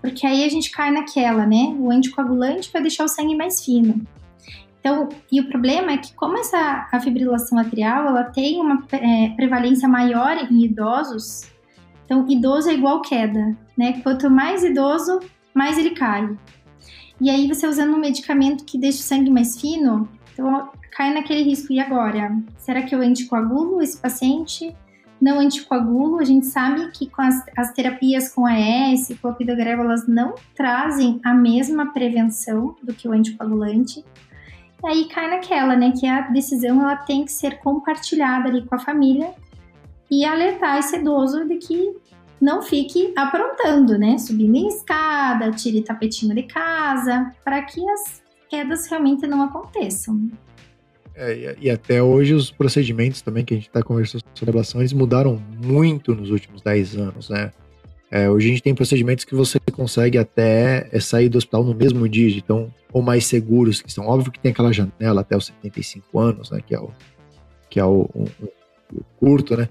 Porque 0.00 0.26
aí 0.26 0.42
a 0.44 0.48
gente 0.48 0.70
cai 0.70 0.90
naquela, 0.90 1.44
né? 1.44 1.76
O 1.78 1.90
anticoagulante 1.90 2.70
vai 2.72 2.80
deixar 2.80 3.04
o 3.04 3.08
sangue 3.08 3.36
mais 3.36 3.62
fino. 3.62 4.00
Então, 4.88 5.10
e 5.30 5.38
o 5.38 5.48
problema 5.48 5.92
é 5.92 5.98
que 5.98 6.14
como 6.14 6.38
essa 6.38 6.88
a 6.90 6.98
fibrilação 6.98 7.58
atrial, 7.58 8.06
ela 8.06 8.24
tem 8.24 8.58
uma 8.58 8.82
é, 8.90 9.28
prevalência 9.36 9.86
maior 9.86 10.34
em 10.50 10.64
idosos, 10.64 11.42
então 12.06 12.26
idoso 12.26 12.70
é 12.70 12.74
igual 12.74 13.02
queda, 13.02 13.54
né? 13.76 14.00
Quanto 14.02 14.30
mais 14.30 14.64
idoso, 14.64 15.20
mais 15.52 15.76
ele 15.76 15.90
cai. 15.90 16.34
E 17.20 17.28
aí 17.28 17.46
você 17.46 17.66
usando 17.66 17.94
um 17.94 18.00
medicamento 18.00 18.64
que 18.64 18.78
deixa 18.78 19.00
o 19.00 19.02
sangue 19.02 19.30
mais 19.30 19.60
fino, 19.60 20.08
então 20.32 20.70
cai 20.90 21.12
naquele 21.12 21.42
risco. 21.42 21.70
E 21.70 21.80
agora? 21.80 22.34
Será 22.56 22.80
que 22.80 22.94
eu 22.94 23.02
anticoagulo 23.02 23.82
esse 23.82 24.00
paciente? 24.00 24.74
Não 25.20 25.38
anticoagulo, 25.38 26.18
a 26.18 26.24
gente 26.24 26.46
sabe 26.46 26.90
que 26.92 27.10
com 27.10 27.20
as, 27.20 27.44
as 27.54 27.72
terapias 27.72 28.32
com 28.32 28.46
AS, 28.46 29.08
clopidogrel, 29.20 29.80
elas 29.80 30.08
não 30.08 30.34
trazem 30.54 31.20
a 31.22 31.34
mesma 31.34 31.92
prevenção 31.92 32.74
do 32.82 32.94
que 32.94 33.06
o 33.06 33.12
anticoagulante. 33.12 34.02
Aí 34.84 35.06
cai 35.06 35.28
naquela, 35.28 35.74
né, 35.74 35.92
que 35.98 36.06
a 36.06 36.22
decisão 36.22 36.80
ela 36.80 36.96
tem 36.96 37.24
que 37.24 37.32
ser 37.32 37.58
compartilhada 37.58 38.48
ali 38.48 38.64
com 38.64 38.74
a 38.74 38.78
família 38.78 39.32
e 40.10 40.24
alertar 40.24 40.78
esse 40.78 40.96
idoso 40.96 41.46
de 41.46 41.56
que 41.56 41.96
não 42.40 42.62
fique 42.62 43.12
aprontando, 43.16 43.98
né? 43.98 44.16
Subindo 44.16 44.54
em 44.54 44.68
escada, 44.68 45.50
tire 45.50 45.82
tapetinho 45.82 46.34
de 46.34 46.44
casa, 46.44 47.32
para 47.44 47.62
que 47.62 47.80
as 47.90 48.22
quedas 48.48 48.86
realmente 48.86 49.26
não 49.26 49.42
aconteçam. 49.42 50.30
É, 51.14 51.56
e 51.60 51.68
até 51.68 52.00
hoje 52.00 52.32
os 52.32 52.48
procedimentos 52.48 53.20
também 53.20 53.44
que 53.44 53.52
a 53.52 53.56
gente 53.56 53.66
está 53.66 53.82
conversando 53.82 54.22
sobre 54.32 54.50
ablação, 54.50 54.80
eles 54.80 54.92
mudaram 54.92 55.42
muito 55.64 56.14
nos 56.14 56.30
últimos 56.30 56.62
10 56.62 56.96
anos, 56.96 57.28
né? 57.28 57.50
É, 58.08 58.30
hoje 58.30 58.46
a 58.46 58.50
gente 58.50 58.62
tem 58.62 58.74
procedimentos 58.74 59.24
que 59.24 59.34
você 59.34 59.58
consegue 59.78 60.18
até 60.18 60.88
é, 60.90 60.98
sair 60.98 61.28
do 61.28 61.38
hospital 61.38 61.62
no 61.62 61.72
mesmo 61.72 62.08
dia, 62.08 62.36
então, 62.36 62.68
ou 62.92 63.00
mais 63.00 63.24
seguros, 63.26 63.80
que 63.80 63.92
são 63.92 64.08
óbvio 64.08 64.32
que 64.32 64.40
tem 64.40 64.50
aquela 64.50 64.72
janela 64.72 65.20
até 65.20 65.36
os 65.36 65.46
75 65.46 66.18
anos, 66.18 66.50
né? 66.50 66.60
Que 66.66 66.74
é 66.74 66.80
o, 66.80 66.90
que 67.70 67.78
é 67.78 67.84
o, 67.84 68.10
o, 68.12 68.24
o 68.92 69.04
curto, 69.20 69.56
né? 69.56 69.68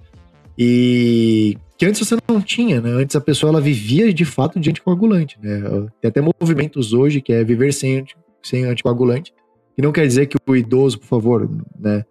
E 0.58 1.58
que 1.78 1.86
antes 1.86 2.08
você 2.08 2.16
não 2.26 2.42
tinha, 2.42 2.80
né? 2.80 2.90
Antes 2.90 3.18
a 3.18 3.22
pessoa 3.22 3.50
ela 3.52 3.60
vivia 3.60 4.14
de 4.14 4.24
fato 4.24 4.58
de 4.62 4.70
anticoagulante, 4.70 5.38
né? 5.42 5.60
Tem 6.00 6.08
até 6.08 6.22
movimentos 6.22 6.94
hoje 6.94 7.20
que 7.20 7.34
é 7.34 7.44
viver 7.44 7.74
sem, 7.74 8.06
sem 8.42 8.64
anticoagulante, 8.64 9.34
e 9.78 9.82
não 9.82 9.92
quer 9.92 10.08
dizer 10.08 10.28
que 10.28 10.38
o 10.48 10.56
idoso, 10.56 11.00
por 11.00 11.08
favor, 11.08 11.50
né? 11.78 12.06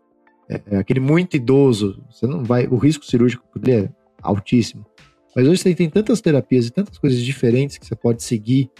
É, 0.51 0.61
é 0.73 0.77
aquele 0.77 1.01
muito 1.01 1.35
idoso, 1.35 2.05
você 2.11 2.27
não 2.27 2.45
vai, 2.45 2.67
o 2.67 2.77
risco 2.77 3.07
cirúrgico 3.07 3.59
dele 3.59 3.87
é 3.87 3.91
altíssimo. 4.23 4.85
Mas 5.37 5.47
hoje 5.47 5.61
você 5.61 5.75
tem 5.75 5.91
tantas 5.91 6.23
terapias 6.23 6.67
e 6.67 6.71
tantas 6.71 6.97
coisas 6.97 7.21
diferentes 7.21 7.77
que 7.77 7.85
você 7.85 7.95
pode 7.95 8.23
seguir 8.23 8.71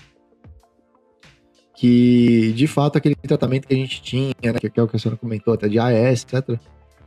que, 1.77 2.55
de 2.55 2.67
fato, 2.67 2.97
aquele 2.97 3.15
tratamento 3.15 3.69
que 3.69 3.75
a 3.75 3.77
gente 3.77 4.01
tinha, 4.01 4.33
né, 4.43 4.59
que 4.59 4.81
é 4.81 4.83
o 4.83 4.89
que 4.89 4.97
a 4.97 4.99
senhora 4.99 5.19
comentou, 5.19 5.53
até 5.53 5.69
de 5.69 5.79
AS, 5.79 6.25
etc., 6.25 6.59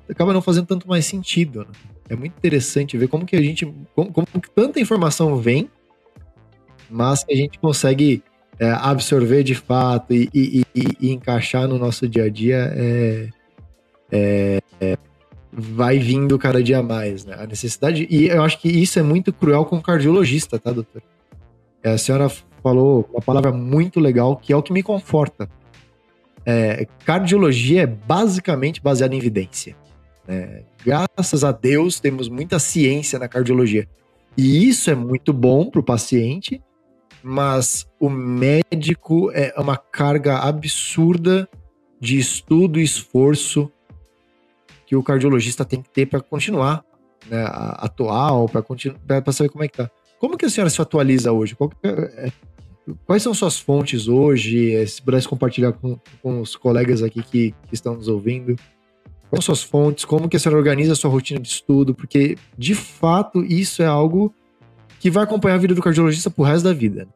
acaba 0.07 0.33
não 0.33 0.41
fazendo 0.43 0.67
tanto 0.67 0.88
mais 0.88 1.05
sentido. 1.05 1.62
Né? 1.62 1.71
É 2.09 2.15
muito 2.15 2.38
interessante 2.38 2.95
ver 2.95 3.07
como 3.07 3.25
que 3.25 3.35
a 3.35 3.41
gente, 3.41 3.65
como, 3.95 4.13
como 4.13 4.27
que 4.27 4.51
tanta 4.51 4.79
informação 4.79 5.38
vem, 5.38 5.67
mas 6.88 7.23
que 7.23 7.33
a 7.33 7.35
gente 7.35 7.57
consegue 7.57 8.23
é, 8.59 8.69
absorver 8.69 9.41
de 9.41 9.55
fato 9.55 10.13
e, 10.13 10.29
e, 10.31 10.65
e, 10.75 10.83
e, 10.99 11.12
encaixar 11.12 11.67
no 11.67 11.79
nosso 11.79 12.07
dia 12.07 12.25
a 12.25 12.29
dia 12.29 12.71
é, 12.75 13.29
é, 14.12 14.62
é, 14.79 14.97
vai 15.51 15.97
vindo 15.97 16.38
cada 16.38 16.62
dia 16.62 16.81
mais, 16.81 17.25
né? 17.25 17.35
A 17.38 17.47
necessidade. 17.47 18.07
E 18.09 18.27
eu 18.27 18.43
acho 18.43 18.59
que 18.59 18.69
isso 18.69 18.99
é 18.99 19.01
muito 19.01 19.33
cruel 19.33 19.65
com 19.65 19.77
o 19.77 19.81
cardiologista, 19.81 20.59
tá, 20.59 20.71
doutor? 20.71 21.01
A 21.83 21.97
senhora 21.97 22.29
falou 22.62 23.09
uma 23.12 23.21
palavra 23.21 23.51
muito 23.51 23.99
legal 23.99 24.35
que 24.35 24.53
é 24.53 24.55
o 24.55 24.62
que 24.62 24.73
me 24.73 24.83
conforta. 24.83 25.49
É, 26.45 26.88
cardiologia 27.05 27.83
é 27.83 27.88
basicamente 27.88 28.81
baseada 28.81 29.15
em 29.15 29.17
evidência. 29.17 29.75
Né? 30.27 30.63
Graças 30.85 31.43
a 31.43 31.51
Deus 31.51 31.99
temos 31.99 32.29
muita 32.29 32.59
ciência 32.59 33.17
na 33.17 33.27
cardiologia. 33.27 33.88
E 34.38 34.67
isso 34.67 34.89
é 34.89 34.95
muito 34.95 35.33
bom 35.33 35.69
para 35.69 35.79
o 35.79 35.83
paciente, 35.83 36.62
mas 37.23 37.88
o 37.99 38.09
médico 38.09 39.31
é 39.33 39.53
uma 39.57 39.77
carga 39.77 40.38
absurda 40.39 41.47
de 41.99 42.17
estudo 42.17 42.79
e 42.79 42.83
esforço 42.83 43.71
que 44.89 44.95
o 44.95 45.04
cardiologista 45.04 45.63
tem 45.63 45.84
que 45.84 45.89
ter 45.91 46.08
para 46.08 46.19
continuar 46.19 46.84
né, 47.30 47.45
atual, 47.78 48.49
para 48.49 49.32
saber 49.32 49.49
como 49.49 49.63
é 49.63 49.67
que 49.67 49.78
tá. 49.78 49.91
Como 50.19 50.36
que 50.36 50.45
a 50.45 50.49
senhora 50.49 50.67
se 50.67 50.82
atualiza 50.82 51.32
hoje? 51.32 51.56
É, 51.84 51.89
é, 51.89 52.32
quais 53.06 53.21
são 53.21 53.32
suas 53.32 53.60
fontes 53.60 54.08
hoje? 54.08 54.73
É, 54.73 54.84
se 54.88 54.99
pudesse 54.99 55.28
compartilhar 55.28 55.73
com, 55.73 55.95
com 56.23 56.41
os 56.41 56.56
colegas 56.56 57.04
aqui 57.04 57.21
que, 57.21 57.52
que, 57.67 57.73
estão 57.73 57.93
nos 57.93 58.08
ouvindo. 58.08 58.56
Quais 59.30 59.45
são 59.45 59.54
suas 59.54 59.62
fontes? 59.62 60.06
Como 60.06 60.28
que 60.28 60.38
a 60.38 60.39
senhora 60.39 60.58
organiza 60.58 60.93
a 60.93 60.95
sua 60.95 61.12
rotina 61.12 61.39
de 61.39 61.49
estudo? 61.49 61.93
Porque, 61.93 62.36
de 62.58 62.73
fato, 62.73 63.45
isso 63.45 63.84
é 63.84 63.86
algo 63.86 64.34
que 64.99 65.12
vai 65.12 65.23
acompanhar 65.23 65.54
a 65.54 65.60
vida 65.60 65.75
do 65.75 65.84
cardiologista 65.84 66.32
pro 66.32 66.43
resto 66.43 66.63
da 66.63 66.73
vida. 66.73 67.08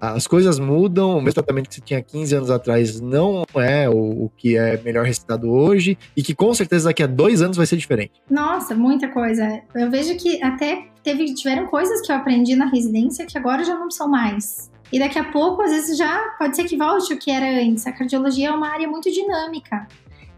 As 0.00 0.26
coisas 0.26 0.58
mudam, 0.58 1.12
o 1.12 1.20
mesmo 1.20 1.34
tratamento 1.34 1.68
que 1.68 1.76
você 1.76 1.80
tinha 1.80 2.02
15 2.02 2.34
anos 2.34 2.50
atrás 2.50 3.00
não 3.00 3.44
é 3.54 3.88
o, 3.88 4.24
o, 4.24 4.32
que 4.36 4.56
é 4.56 4.80
melhor 4.82 5.04
recitado 5.04 5.50
hoje, 5.50 5.98
e 6.16 6.22
que 6.22 6.34
com 6.34 6.52
certeza 6.52 6.88
daqui 6.88 7.02
a 7.02 7.06
dois 7.06 7.40
anos 7.40 7.56
vai 7.56 7.66
ser 7.66 7.76
diferente. 7.76 8.12
Nossa, 8.30 8.74
muita 8.74 9.08
coisa. 9.08 9.60
Eu 9.74 9.90
vejo 9.90 10.16
que 10.16 10.42
até 10.42 10.86
teve, 11.02 11.32
tiveram 11.34 11.66
coisas 11.66 12.00
que 12.00 12.12
eu 12.12 12.16
aprendi 12.16 12.54
na 12.54 12.66
residência 12.66 13.26
que 13.26 13.38
agora 13.38 13.64
já 13.64 13.74
não 13.74 13.90
são 13.90 14.08
mais. 14.08 14.70
E 14.92 14.98
daqui 14.98 15.18
a 15.18 15.24
pouco, 15.24 15.62
às 15.62 15.70
vezes, 15.70 15.98
já 15.98 16.34
pode 16.38 16.54
ser 16.54 16.64
que 16.64 16.76
volte 16.76 17.12
o 17.12 17.18
que 17.18 17.30
era 17.30 17.60
antes. 17.60 17.86
A 17.86 17.92
cardiologia 17.92 18.48
é 18.48 18.52
uma 18.52 18.68
área 18.68 18.86
muito 18.86 19.10
dinâmica. 19.10 19.86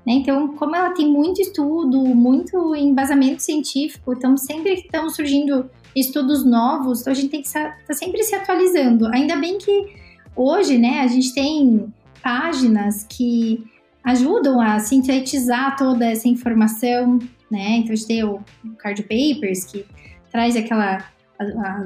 Né? 0.06 0.14
Então, 0.14 0.48
como 0.56 0.74
ela 0.74 0.90
tem 0.90 1.06
muito 1.06 1.40
estudo, 1.40 1.98
muito 2.02 2.74
embasamento 2.74 3.42
científico, 3.42 4.12
então 4.12 4.36
sempre 4.36 4.74
estão 4.74 5.08
surgindo 5.10 5.70
estudos 5.94 6.44
novos, 6.44 7.00
então 7.00 7.12
a 7.12 7.16
gente 7.16 7.30
tem 7.30 7.40
que 7.40 7.48
estar 7.48 7.78
tá 7.86 7.94
sempre 7.94 8.22
se 8.22 8.34
atualizando. 8.34 9.06
Ainda 9.08 9.36
bem 9.36 9.58
que 9.58 9.94
hoje, 10.36 10.78
né, 10.78 11.00
a 11.00 11.06
gente 11.06 11.34
tem 11.34 11.92
páginas 12.22 13.04
que 13.08 13.64
ajudam 14.04 14.60
a 14.60 14.78
sintetizar 14.78 15.76
toda 15.76 16.06
essa 16.06 16.28
informação, 16.28 17.18
né? 17.50 17.76
Então 17.76 17.92
a 17.92 17.96
gente 17.96 18.06
tem 18.06 18.24
o 18.24 18.40
Cardio 18.78 19.04
Papers, 19.04 19.64
que 19.64 19.84
traz 20.30 20.56
aquela 20.56 21.04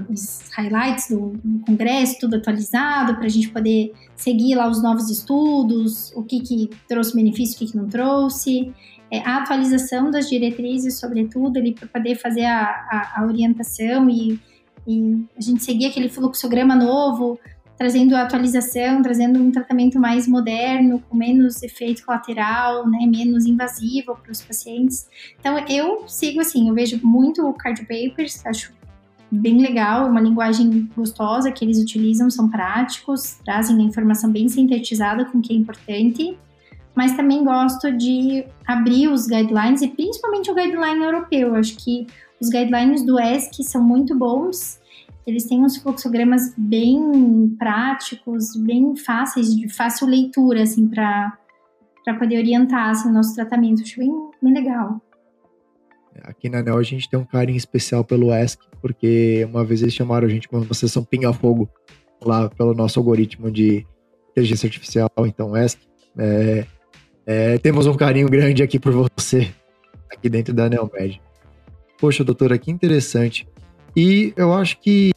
os 0.09 0.51
highlights 0.57 1.09
do, 1.11 1.39
congresso, 1.67 2.19
tudo 2.21 2.37
atualizado, 2.37 3.17
para 3.17 3.27
a 3.27 3.29
gente 3.29 3.49
poder 3.51 3.93
seguir 4.17 4.55
lá 4.55 4.69
os 4.69 4.83
novos 4.83 5.11
estudos, 5.11 6.13
o 6.15 6.23
que, 6.23 6.41
que 6.41 6.71
trouxe 6.89 7.15
benefício, 7.15 7.57
o 7.57 7.59
que, 7.59 7.73
que 7.73 7.77
não 7.77 7.89
trouxe 7.89 8.73
é, 9.13 9.19
a 9.29 9.37
atualização 9.37 10.11
das 10.11 10.27
diretrizes, 10.27 10.99
sobretudo, 10.99 11.59
ali 11.59 11.75
para 11.75 11.87
poder 11.87 12.17
fazer 12.17 12.47
a, 12.47 12.63
a, 12.65 13.13
a 13.21 13.27
orientação 13.27 14.09
e, 14.09 14.41
e, 14.87 15.23
a 15.37 15.41
gente 15.43 15.63
seguir 15.63 15.85
aquele 15.85 16.09
fluxograma 16.09 16.75
novo, 16.75 17.39
trazendo 17.77 18.17
a 18.17 18.23
atualização, 18.23 19.03
trazendo 19.03 19.39
um 19.39 19.51
tratamento 19.51 20.01
mais 20.01 20.27
moderno, 20.27 21.03
com 21.11 21.15
menos 21.15 21.63
efeito 21.63 22.07
colateral, 22.07 22.89
né, 22.89 23.01
menos 23.07 23.45
invasivo 23.45 24.17
para 24.17 24.33
os 24.33 24.41
pacientes. 24.41 25.07
Então, 25.39 25.59
eu 25.69 26.09
sigo 26.09 26.41
assim, 26.41 26.71
eu 26.71 26.75
vejo 26.75 26.99
muito 27.07 27.47
o 27.47 27.53
Cardio 27.53 27.87
Papers, 27.87 28.41
acho 28.47 28.73
bem 29.33 29.61
legal, 29.61 30.09
uma 30.09 30.21
linguagem 30.21 30.89
gostosa 30.95 31.51
que 31.51 31.65
eles 31.65 31.79
utilizam, 31.83 32.31
são 32.31 32.49
práticos, 32.49 33.39
trazem 33.45 33.79
a 33.79 33.83
informação 33.83 34.31
bem 34.31 34.49
sintetizada 34.49 35.25
com 35.25 35.39
o 35.39 35.43
que 35.43 35.53
é 35.53 35.57
importante 35.57 36.37
mas 36.95 37.17
também 37.17 37.45
gosto 37.45 37.91
de 37.91 38.45
abrir 38.67 39.09
os 39.09 39.27
guidelines 39.27 39.83
e 39.83 39.89
principalmente 39.89 40.51
o 40.51 40.55
guideline 40.55 41.05
europeu. 41.05 41.55
Acho 41.55 41.77
que 41.77 42.07
os 42.41 42.49
guidelines 42.49 43.05
do 43.05 43.19
ESC 43.19 43.63
são 43.65 43.83
muito 43.83 44.17
bons. 44.17 44.81
Eles 45.27 45.45
têm 45.45 45.65
uns 45.65 45.77
fluxogramas 45.77 46.53
bem 46.57 47.55
práticos, 47.59 48.57
bem 48.57 48.97
fáceis, 48.97 49.55
de 49.55 49.69
fácil 49.69 50.07
leitura, 50.07 50.63
assim, 50.63 50.89
para 50.89 51.39
poder 52.19 52.39
orientar 52.39 52.91
assim, 52.91 53.09
o 53.09 53.13
nosso 53.13 53.35
tratamento. 53.35 53.83
Acho 53.83 53.99
bem, 53.99 54.13
bem 54.43 54.53
legal. 54.53 55.01
Aqui 56.23 56.49
na 56.49 56.63
NEL 56.63 56.77
a 56.77 56.83
gente 56.83 57.09
tem 57.09 57.19
um 57.19 57.25
carinho 57.25 57.57
especial 57.57 58.05
pelo 58.05 58.35
ESC, 58.35 58.59
porque 58.81 59.47
uma 59.49 59.65
vez 59.65 59.83
eles 59.83 59.95
chamaram 59.95 60.27
a 60.27 60.31
gente 60.31 60.49
para 60.49 60.59
uma 60.59 60.75
sessão 60.75 61.05
pinga-fogo 61.05 61.69
lá 62.23 62.49
pelo 62.51 62.75
nosso 62.75 62.99
algoritmo 62.99 63.51
de 63.51 63.87
inteligência 64.31 64.67
artificial, 64.67 65.11
então 65.21 65.57
ESC. 65.57 65.79
É, 66.19 66.67
é, 67.25 67.59
temos 67.59 67.87
um 67.87 67.95
carinho 67.95 68.29
grande 68.29 68.63
aqui 68.63 68.79
por 68.79 68.93
você, 68.93 69.51
aqui 70.11 70.29
dentro 70.29 70.53
da 70.53 70.69
Neomed. 70.69 71.21
Poxa, 71.99 72.25
doutora, 72.25 72.59
que 72.59 72.71
interessante. 72.71 73.47
E 73.97 74.33
eu 74.37 74.53
acho 74.53 74.81
que 74.81 75.13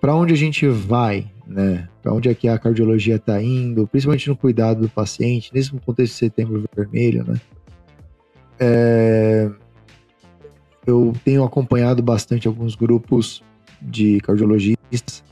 para 0.00 0.14
onde 0.16 0.32
a 0.32 0.36
gente 0.36 0.66
vai, 0.66 1.30
né? 1.46 1.88
Para 2.02 2.12
onde 2.12 2.28
é 2.28 2.34
que 2.34 2.48
a 2.48 2.58
cardiologia 2.58 3.16
está 3.16 3.40
indo, 3.40 3.86
principalmente 3.86 4.28
no 4.28 4.36
cuidado 4.36 4.80
do 4.80 4.88
paciente, 4.88 5.52
nesse 5.54 5.70
contexto 5.70 6.14
de 6.14 6.18
setembro 6.18 6.64
vermelho, 6.74 7.24
né? 7.24 7.40
É, 8.58 9.50
eu 10.86 11.12
tenho 11.24 11.44
acompanhado 11.44 12.02
bastante 12.02 12.46
alguns 12.48 12.74
grupos 12.74 13.42
de 13.80 14.20
cardiologistas 14.20 15.22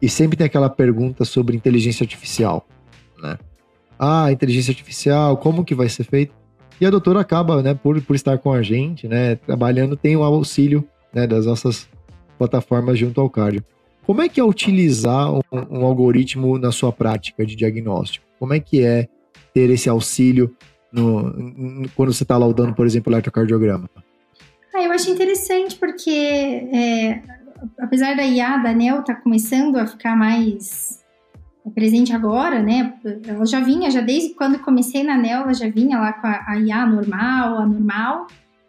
e 0.00 0.08
sempre 0.08 0.36
tem 0.36 0.46
aquela 0.46 0.68
pergunta 0.68 1.24
sobre 1.24 1.56
inteligência 1.56 2.04
artificial, 2.04 2.66
né? 3.22 3.38
ah, 3.98 4.32
inteligência 4.32 4.72
artificial, 4.72 5.36
como 5.36 5.64
que 5.64 5.74
vai 5.74 5.88
ser 5.88 6.04
feito? 6.04 6.34
E 6.80 6.86
a 6.86 6.90
doutora 6.90 7.20
acaba, 7.20 7.62
né, 7.62 7.74
por, 7.74 8.00
por 8.02 8.16
estar 8.16 8.38
com 8.38 8.52
a 8.52 8.62
gente, 8.62 9.06
né, 9.06 9.36
trabalhando, 9.36 9.96
tem 9.96 10.16
o 10.16 10.24
auxílio, 10.24 10.84
né, 11.12 11.26
das 11.26 11.46
nossas 11.46 11.88
plataformas 12.36 12.98
junto 12.98 13.20
ao 13.20 13.30
cardio. 13.30 13.62
Como 14.04 14.20
é 14.20 14.28
que 14.28 14.40
é 14.40 14.44
utilizar 14.44 15.32
um, 15.32 15.42
um 15.70 15.84
algoritmo 15.84 16.58
na 16.58 16.72
sua 16.72 16.92
prática 16.92 17.46
de 17.46 17.54
diagnóstico? 17.54 18.26
Como 18.40 18.52
é 18.52 18.58
que 18.58 18.82
é 18.82 19.06
ter 19.54 19.70
esse 19.70 19.88
auxílio 19.88 20.52
no, 20.92 21.22
no, 21.22 21.88
quando 21.90 22.12
você 22.12 22.24
está 22.24 22.36
laudando, 22.36 22.74
por 22.74 22.84
exemplo, 22.84 23.12
o 23.12 23.14
eletrocardiograma? 23.14 23.88
Ah, 24.74 24.82
eu 24.82 24.92
acho 24.92 25.10
interessante 25.10 25.76
porque, 25.76 26.10
é, 26.10 27.22
apesar 27.78 28.16
da 28.16 28.24
IA, 28.24 28.56
da 28.56 28.72
NEL, 28.72 29.02
tá 29.02 29.14
começando 29.14 29.76
a 29.76 29.86
ficar 29.86 30.16
mais 30.16 31.02
é 31.64 31.70
presente 31.70 32.12
agora, 32.12 32.60
né? 32.60 32.94
Ela 33.26 33.46
já 33.46 33.60
vinha, 33.60 33.90
já 33.90 34.00
desde 34.00 34.34
quando 34.34 34.58
comecei 34.58 35.04
na 35.04 35.16
NEL, 35.16 35.42
ela 35.42 35.54
já 35.54 35.68
vinha 35.68 35.98
lá 35.98 36.12
com 36.12 36.26
a, 36.26 36.44
a 36.48 36.58
IA 36.58 36.86
normal, 36.86 37.58
a 37.58 37.66
normal. 37.66 38.26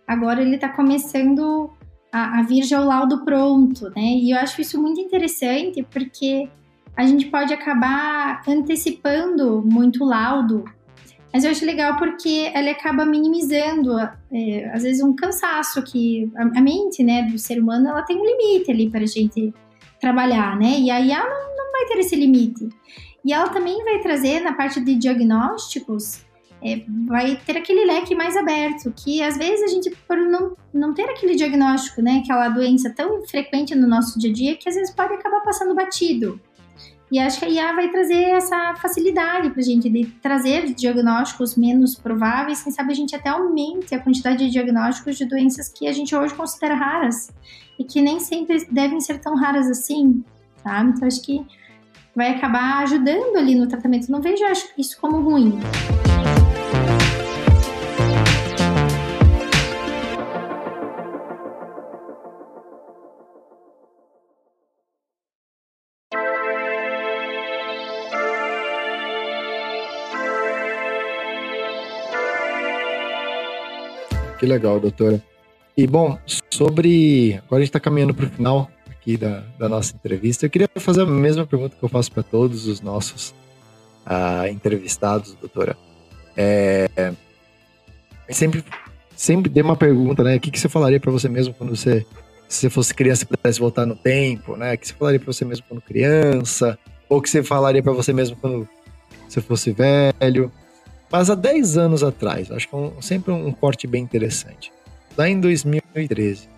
Agora 0.07 0.41
ele 0.41 0.55
está 0.55 0.69
começando 0.69 1.71
a, 2.11 2.39
a 2.39 2.43
vir 2.43 2.63
já 2.63 2.79
o 2.79 2.85
laudo 2.85 3.25
pronto, 3.25 3.89
né? 3.95 4.01
E 4.21 4.31
eu 4.31 4.37
acho 4.37 4.61
isso 4.61 4.79
muito 4.79 5.01
interessante 5.01 5.81
porque 5.91 6.47
a 6.95 7.03
gente 7.05 7.25
pode 7.27 7.51
acabar 7.51 8.43
antecipando 8.47 9.63
muito 9.65 10.03
o 10.03 10.07
laudo 10.07 10.63
mas 11.33 11.43
eu 11.43 11.49
acho 11.49 11.65
legal 11.65 11.97
porque 11.97 12.51
ela 12.53 12.69
acaba 12.69 13.03
minimizando, 13.05 13.97
é, 14.31 14.69
às 14.71 14.83
vezes, 14.83 15.01
um 15.01 15.15
cansaço 15.15 15.81
que 15.81 16.31
a, 16.35 16.43
a, 16.43 16.61
mente, 16.61 17.03
né, 17.03 17.23
do 17.23 17.39
ser 17.39 17.59
humano, 17.59 17.87
ela 17.87 18.03
tem 18.03 18.15
um 18.17 18.23
limite 18.23 18.69
ali 18.69 18.87
para 18.87 19.01
a 19.01 19.07
gente 19.07 19.51
trabalhar, 19.99 20.55
né? 20.59 20.77
E 20.79 20.91
a 20.91 20.99
IA 21.01 21.23
não, 21.23 21.57
não 21.57 21.71
vai 21.71 21.85
ter 21.87 21.97
esse 21.97 22.15
limite. 22.15 22.69
E 23.25 23.33
ela 23.33 23.49
também 23.49 23.83
vai 23.83 23.99
trazer, 23.99 24.41
na 24.41 24.53
parte 24.53 24.79
de 24.79 24.93
diagnósticos, 24.93 26.23
é, 26.63 26.83
vai 27.07 27.35
ter 27.45 27.57
aquele 27.57 27.83
leque 27.83 28.13
mais 28.13 28.37
aberto, 28.37 28.93
que 28.95 29.23
às 29.23 29.35
vezes 29.35 29.63
a 29.63 29.67
gente, 29.67 29.89
por 30.07 30.17
não, 30.17 30.55
não 30.71 30.93
ter 30.93 31.09
aquele 31.09 31.35
diagnóstico, 31.35 32.01
né, 32.01 32.21
aquela 32.23 32.49
doença 32.49 32.91
tão 32.91 33.25
frequente 33.25 33.73
no 33.73 33.87
nosso 33.87 34.19
dia 34.19 34.29
a 34.29 34.33
dia, 34.33 34.55
que 34.55 34.69
às 34.69 34.75
vezes 34.75 34.93
pode 34.93 35.13
acabar 35.13 35.41
passando 35.41 35.73
batido. 35.73 36.39
E 37.13 37.19
acho 37.19 37.37
que 37.37 37.45
a 37.45 37.47
IA 37.47 37.73
vai 37.73 37.91
trazer 37.91 38.23
essa 38.31 38.73
facilidade 38.73 39.51
para 39.51 39.59
a 39.59 39.63
gente 39.63 39.87
de 39.87 40.03
trazer 40.19 40.73
diagnósticos 40.73 41.55
menos 41.55 41.93
prováveis, 41.93 42.63
quem 42.63 42.71
sabe 42.71 42.91
a 42.91 42.95
gente 42.95 43.15
até 43.15 43.29
aumente 43.29 43.93
a 43.93 43.99
quantidade 43.99 44.43
de 44.43 44.49
diagnósticos 44.49 45.15
de 45.15 45.25
doenças 45.25 45.69
que 45.69 45.85
a 45.85 45.91
gente 45.91 46.15
hoje 46.15 46.33
considera 46.33 46.73
raras 46.73 47.31
e 47.77 47.83
que 47.83 48.01
nem 48.01 48.19
sempre 48.19 48.65
devem 48.71 48.99
ser 48.99 49.19
tão 49.19 49.35
raras 49.35 49.69
assim, 49.69 50.23
sabe? 50.63 50.89
Então 50.89 51.07
acho 51.07 51.21
que 51.21 51.45
vai 52.15 52.31
acabar 52.31 52.81
ajudando 52.81 53.37
ali 53.37 53.53
no 53.53 53.67
tratamento. 53.67 54.11
Não 54.11 54.19
vejo 54.19 54.43
isso 54.75 54.99
como 54.99 55.21
ruim. 55.21 55.59
Que 74.43 74.47
legal, 74.47 74.77
doutora. 74.77 75.23
E 75.77 75.87
bom, 75.87 76.19
sobre. 76.49 77.35
Agora 77.45 77.55
a 77.55 77.59
gente 77.59 77.69
está 77.69 77.79
caminhando 77.79 78.13
para 78.13 78.25
o 78.25 78.29
final 78.29 78.69
aqui 78.89 79.15
da, 79.15 79.41
da 79.57 79.69
nossa 79.69 79.95
entrevista. 79.95 80.45
Eu 80.45 80.49
queria 80.49 80.69
fazer 80.75 81.03
a 81.03 81.05
mesma 81.05 81.47
pergunta 81.47 81.77
que 81.79 81.81
eu 81.81 81.87
faço 81.87 82.11
para 82.11 82.23
todos 82.23 82.67
os 82.67 82.81
nossos 82.81 83.29
uh, 84.05 84.45
entrevistados, 84.51 85.33
doutora. 85.35 85.77
É, 86.35 87.13
sempre, 88.31 88.65
sempre 89.15 89.49
dê 89.49 89.61
uma 89.61 89.77
pergunta, 89.77 90.25
né? 90.25 90.35
O 90.35 90.39
que, 90.41 90.51
que 90.51 90.59
você 90.59 90.67
falaria 90.67 90.99
para 90.99 91.09
você 91.09 91.29
mesmo 91.29 91.53
quando 91.53 91.73
você, 91.73 92.05
se 92.49 92.59
você 92.59 92.69
fosse 92.69 92.93
criança 92.93 93.23
e 93.23 93.27
pudesse 93.27 93.61
voltar 93.61 93.85
no 93.85 93.95
tempo, 93.95 94.57
né? 94.57 94.73
O 94.73 94.77
que 94.77 94.89
você 94.89 94.93
falaria 94.93 95.21
para 95.21 95.31
você 95.31 95.45
mesmo 95.45 95.65
quando 95.69 95.81
criança? 95.81 96.77
Ou 97.07 97.19
o 97.19 97.21
que 97.21 97.29
você 97.29 97.41
falaria 97.41 97.81
para 97.81 97.93
você 97.93 98.11
mesmo 98.11 98.35
quando 98.35 98.67
você 99.25 99.39
fosse 99.39 99.71
velho? 99.71 100.51
Mas 101.13 101.29
há 101.29 101.35
10 101.35 101.77
anos 101.77 102.03
atrás, 102.03 102.49
acho 102.49 102.67
que 102.67 102.73
é 102.73 102.77
um, 102.79 102.99
sempre 102.99 103.31
um 103.31 103.51
corte 103.51 103.85
bem 103.85 104.01
interessante. 104.01 104.73
Lá 105.15 105.29
em 105.29 105.39
2013, 105.39 106.49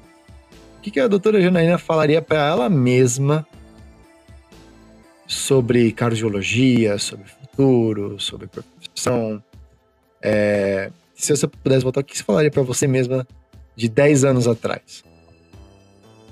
o 0.77 0.81
que, 0.81 0.91
que 0.91 0.99
a 1.01 1.09
doutora 1.09 1.41
Janaína 1.41 1.77
falaria 1.77 2.21
para 2.21 2.37
ela 2.47 2.69
mesma 2.69 3.45
sobre 5.27 5.91
cardiologia, 5.91 6.97
sobre 6.97 7.25
futuro, 7.25 8.17
sobre 8.17 8.47
profissão? 8.47 9.43
É, 10.21 10.89
se 11.13 11.35
você 11.35 11.47
pudesse 11.47 11.83
voltar, 11.83 11.99
o 11.99 12.03
que 12.05 12.17
você 12.17 12.23
falaria 12.23 12.49
para 12.49 12.63
você 12.63 12.87
mesma 12.87 13.27
de 13.75 13.89
10 13.89 14.23
anos 14.23 14.47
atrás? 14.47 15.03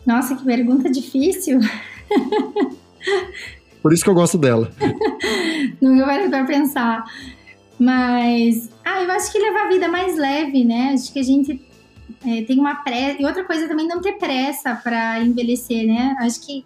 Nossa, 0.06 0.34
que 0.34 0.46
pergunta 0.46 0.90
difícil. 0.90 1.60
Por 3.84 3.92
isso 3.92 4.02
que 4.02 4.10
eu 4.10 4.16
gosto 4.16 4.38
dela. 4.38 4.72
Nunca 5.82 6.06
parei 6.06 6.30
para 6.30 6.46
pensar. 6.46 7.04
Mas, 7.84 8.70
ah, 8.86 9.04
eu 9.04 9.12
acho 9.12 9.30
que 9.30 9.38
levar 9.38 9.66
a 9.66 9.68
vida 9.68 9.90
mais 9.90 10.18
leve, 10.18 10.64
né? 10.64 10.94
Acho 10.94 11.12
que 11.12 11.20
a 11.20 11.24
gente 11.24 11.62
é, 12.26 12.42
tem 12.44 12.58
uma 12.58 12.76
pressa. 12.76 13.22
E 13.22 13.26
outra 13.26 13.44
coisa 13.44 13.68
também, 13.68 13.86
não 13.86 14.00
ter 14.00 14.14
pressa 14.14 14.74
para 14.74 15.20
envelhecer, 15.20 15.86
né? 15.86 16.16
Acho 16.20 16.40
que, 16.46 16.66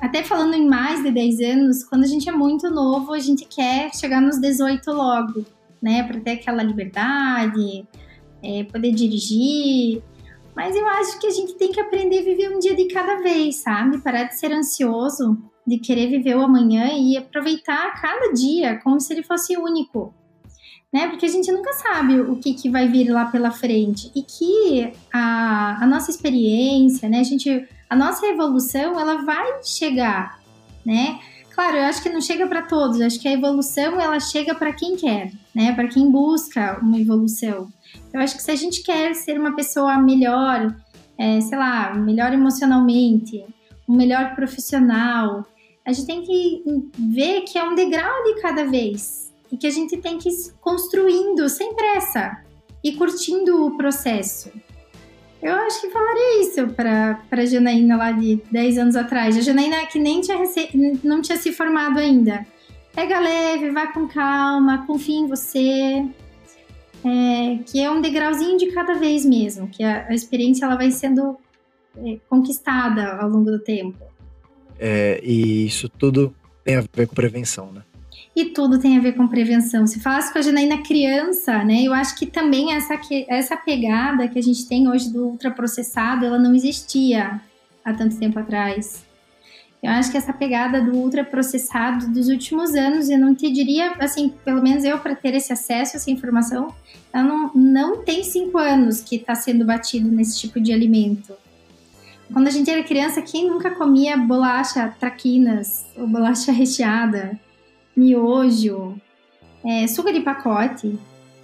até 0.00 0.24
falando 0.24 0.54
em 0.54 0.66
mais 0.66 1.02
de 1.02 1.10
10 1.10 1.40
anos, 1.40 1.84
quando 1.84 2.04
a 2.04 2.06
gente 2.06 2.26
é 2.26 2.32
muito 2.32 2.70
novo, 2.70 3.12
a 3.12 3.18
gente 3.18 3.44
quer 3.44 3.94
chegar 3.94 4.18
nos 4.22 4.40
18 4.40 4.90
logo, 4.92 5.44
né? 5.82 6.02
Para 6.04 6.20
ter 6.20 6.30
aquela 6.30 6.62
liberdade, 6.62 7.86
é, 8.42 8.64
poder 8.64 8.92
dirigir. 8.92 10.02
Mas 10.54 10.74
eu 10.74 10.88
acho 10.88 11.20
que 11.20 11.26
a 11.26 11.32
gente 11.32 11.52
tem 11.56 11.70
que 11.70 11.80
aprender 11.80 12.20
a 12.20 12.24
viver 12.24 12.56
um 12.56 12.58
dia 12.58 12.74
de 12.74 12.86
cada 12.86 13.16
vez, 13.16 13.56
sabe? 13.56 13.98
Parar 13.98 14.22
de 14.22 14.38
ser 14.38 14.52
ansioso, 14.52 15.36
de 15.66 15.76
querer 15.76 16.06
viver 16.06 16.34
o 16.34 16.40
amanhã 16.40 16.92
e 16.94 17.14
aproveitar 17.18 18.00
cada 18.00 18.32
dia 18.32 18.80
como 18.82 18.98
se 18.98 19.12
ele 19.12 19.22
fosse 19.22 19.54
único 19.58 20.14
né? 20.96 21.08
Porque 21.08 21.26
a 21.26 21.28
gente 21.28 21.52
nunca 21.52 21.74
sabe 21.74 22.18
o 22.22 22.36
que, 22.36 22.54
que 22.54 22.70
vai 22.70 22.88
vir 22.88 23.10
lá 23.10 23.26
pela 23.26 23.50
frente. 23.50 24.10
E 24.14 24.22
que 24.22 24.90
a, 25.12 25.84
a 25.84 25.86
nossa 25.86 26.10
experiência, 26.10 27.06
né? 27.06 27.20
A 27.20 27.22
gente, 27.22 27.68
a 27.90 27.94
nossa 27.94 28.26
evolução, 28.26 28.98
ela 28.98 29.22
vai 29.22 29.62
chegar, 29.62 30.40
né? 30.86 31.18
Claro, 31.54 31.76
eu 31.76 31.84
acho 31.84 32.02
que 32.02 32.08
não 32.08 32.22
chega 32.22 32.46
para 32.46 32.62
todos. 32.62 32.98
Eu 32.98 33.06
acho 33.06 33.20
que 33.20 33.28
a 33.28 33.32
evolução 33.32 34.00
ela 34.00 34.18
chega 34.18 34.54
para 34.54 34.72
quem 34.72 34.96
quer, 34.96 35.32
né? 35.54 35.74
Para 35.74 35.86
quem 35.86 36.10
busca 36.10 36.78
uma 36.80 36.98
evolução. 36.98 37.68
Eu 38.10 38.20
acho 38.20 38.34
que 38.34 38.42
se 38.42 38.50
a 38.50 38.56
gente 38.56 38.82
quer 38.82 39.14
ser 39.14 39.38
uma 39.38 39.54
pessoa 39.54 39.98
melhor, 39.98 40.74
é, 41.18 41.42
sei 41.42 41.58
lá, 41.58 41.92
melhor 41.92 42.32
emocionalmente, 42.32 43.44
um 43.86 43.94
melhor 43.94 44.34
profissional, 44.34 45.44
a 45.84 45.92
gente 45.92 46.06
tem 46.06 46.22
que 46.22 46.62
ver 46.98 47.42
que 47.42 47.58
é 47.58 47.64
um 47.64 47.74
degrau 47.74 48.24
de 48.24 48.40
cada 48.40 48.64
vez, 48.64 49.25
e 49.50 49.56
que 49.56 49.66
a 49.66 49.70
gente 49.70 49.96
tem 49.96 50.18
que 50.18 50.28
ir 50.28 50.52
construindo 50.60 51.48
sem 51.48 51.74
pressa 51.74 52.42
e 52.82 52.92
curtindo 52.92 53.66
o 53.66 53.76
processo. 53.76 54.50
Eu 55.42 55.54
acho 55.54 55.80
que 55.80 55.90
falaria 55.90 56.40
isso 56.42 56.66
para 56.68 57.20
a 57.30 57.44
Janaína 57.44 57.96
lá 57.96 58.12
de 58.12 58.42
10 58.50 58.78
anos 58.78 58.96
atrás. 58.96 59.36
A 59.36 59.40
Janaína 59.40 59.86
que 59.86 59.98
nem 59.98 60.20
tinha 60.20 60.38
não 61.04 61.20
tinha 61.20 61.36
se 61.36 61.52
formado 61.52 61.98
ainda. 61.98 62.46
Pega 62.94 63.20
leve, 63.20 63.70
vai 63.70 63.92
com 63.92 64.08
calma, 64.08 64.86
confia 64.86 65.18
em 65.18 65.26
você. 65.26 66.04
É, 67.04 67.58
que 67.66 67.80
é 67.80 67.90
um 67.90 68.00
degrauzinho 68.00 68.56
de 68.58 68.72
cada 68.72 68.94
vez 68.94 69.24
mesmo, 69.24 69.68
que 69.68 69.84
a, 69.84 70.08
a 70.08 70.14
experiência 70.14 70.64
ela 70.64 70.74
vai 70.74 70.90
sendo 70.90 71.36
é, 71.98 72.18
conquistada 72.28 73.16
ao 73.20 73.28
longo 73.28 73.50
do 73.50 73.60
tempo. 73.60 74.02
É, 74.78 75.20
e 75.22 75.66
isso 75.66 75.88
tudo 75.88 76.34
tem 76.64 76.76
a 76.76 76.84
ver 76.92 77.06
com 77.06 77.14
prevenção, 77.14 77.70
né? 77.70 77.82
E 78.36 78.44
tudo 78.44 78.78
tem 78.78 78.98
a 78.98 79.00
ver 79.00 79.14
com 79.14 79.26
prevenção. 79.26 79.86
Se 79.86 79.98
falasse 79.98 80.30
com 80.30 80.38
a 80.38 80.42
Janaína 80.42 80.82
criança, 80.82 81.64
né? 81.64 81.82
Eu 81.82 81.94
acho 81.94 82.14
que 82.18 82.26
também 82.26 82.74
essa, 82.74 83.00
essa 83.28 83.56
pegada 83.56 84.28
que 84.28 84.38
a 84.38 84.42
gente 84.42 84.68
tem 84.68 84.86
hoje 84.86 85.10
do 85.10 85.28
ultraprocessado, 85.28 86.26
ela 86.26 86.38
não 86.38 86.54
existia 86.54 87.40
há 87.82 87.94
tanto 87.94 88.18
tempo 88.18 88.38
atrás. 88.38 89.06
Eu 89.82 89.90
acho 89.90 90.10
que 90.10 90.18
essa 90.18 90.34
pegada 90.34 90.82
do 90.82 90.98
ultraprocessado 90.98 92.08
dos 92.08 92.28
últimos 92.28 92.74
anos, 92.74 93.08
eu 93.08 93.18
não 93.18 93.34
te 93.34 93.50
diria, 93.50 93.94
assim, 94.00 94.30
pelo 94.44 94.62
menos 94.62 94.84
eu, 94.84 94.98
para 94.98 95.14
ter 95.14 95.34
esse 95.34 95.50
acesso 95.50 95.96
essa 95.96 96.10
informação, 96.10 96.74
ela 97.14 97.24
não, 97.24 97.50
não 97.54 98.04
tem 98.04 98.22
cinco 98.22 98.58
anos 98.58 99.00
que 99.00 99.16
está 99.16 99.34
sendo 99.34 99.64
batido 99.64 100.10
nesse 100.10 100.38
tipo 100.38 100.60
de 100.60 100.74
alimento. 100.74 101.32
Quando 102.30 102.48
a 102.48 102.50
gente 102.50 102.70
era 102.70 102.82
criança, 102.82 103.22
quem 103.22 103.48
nunca 103.48 103.70
comia 103.70 104.14
bolacha 104.14 104.94
traquinas 105.00 105.86
ou 105.96 106.06
bolacha 106.06 106.52
recheada? 106.52 107.38
Miojo, 107.96 109.00
é, 109.64 109.86
suco 109.86 110.12
de 110.12 110.20
pacote, 110.20 110.98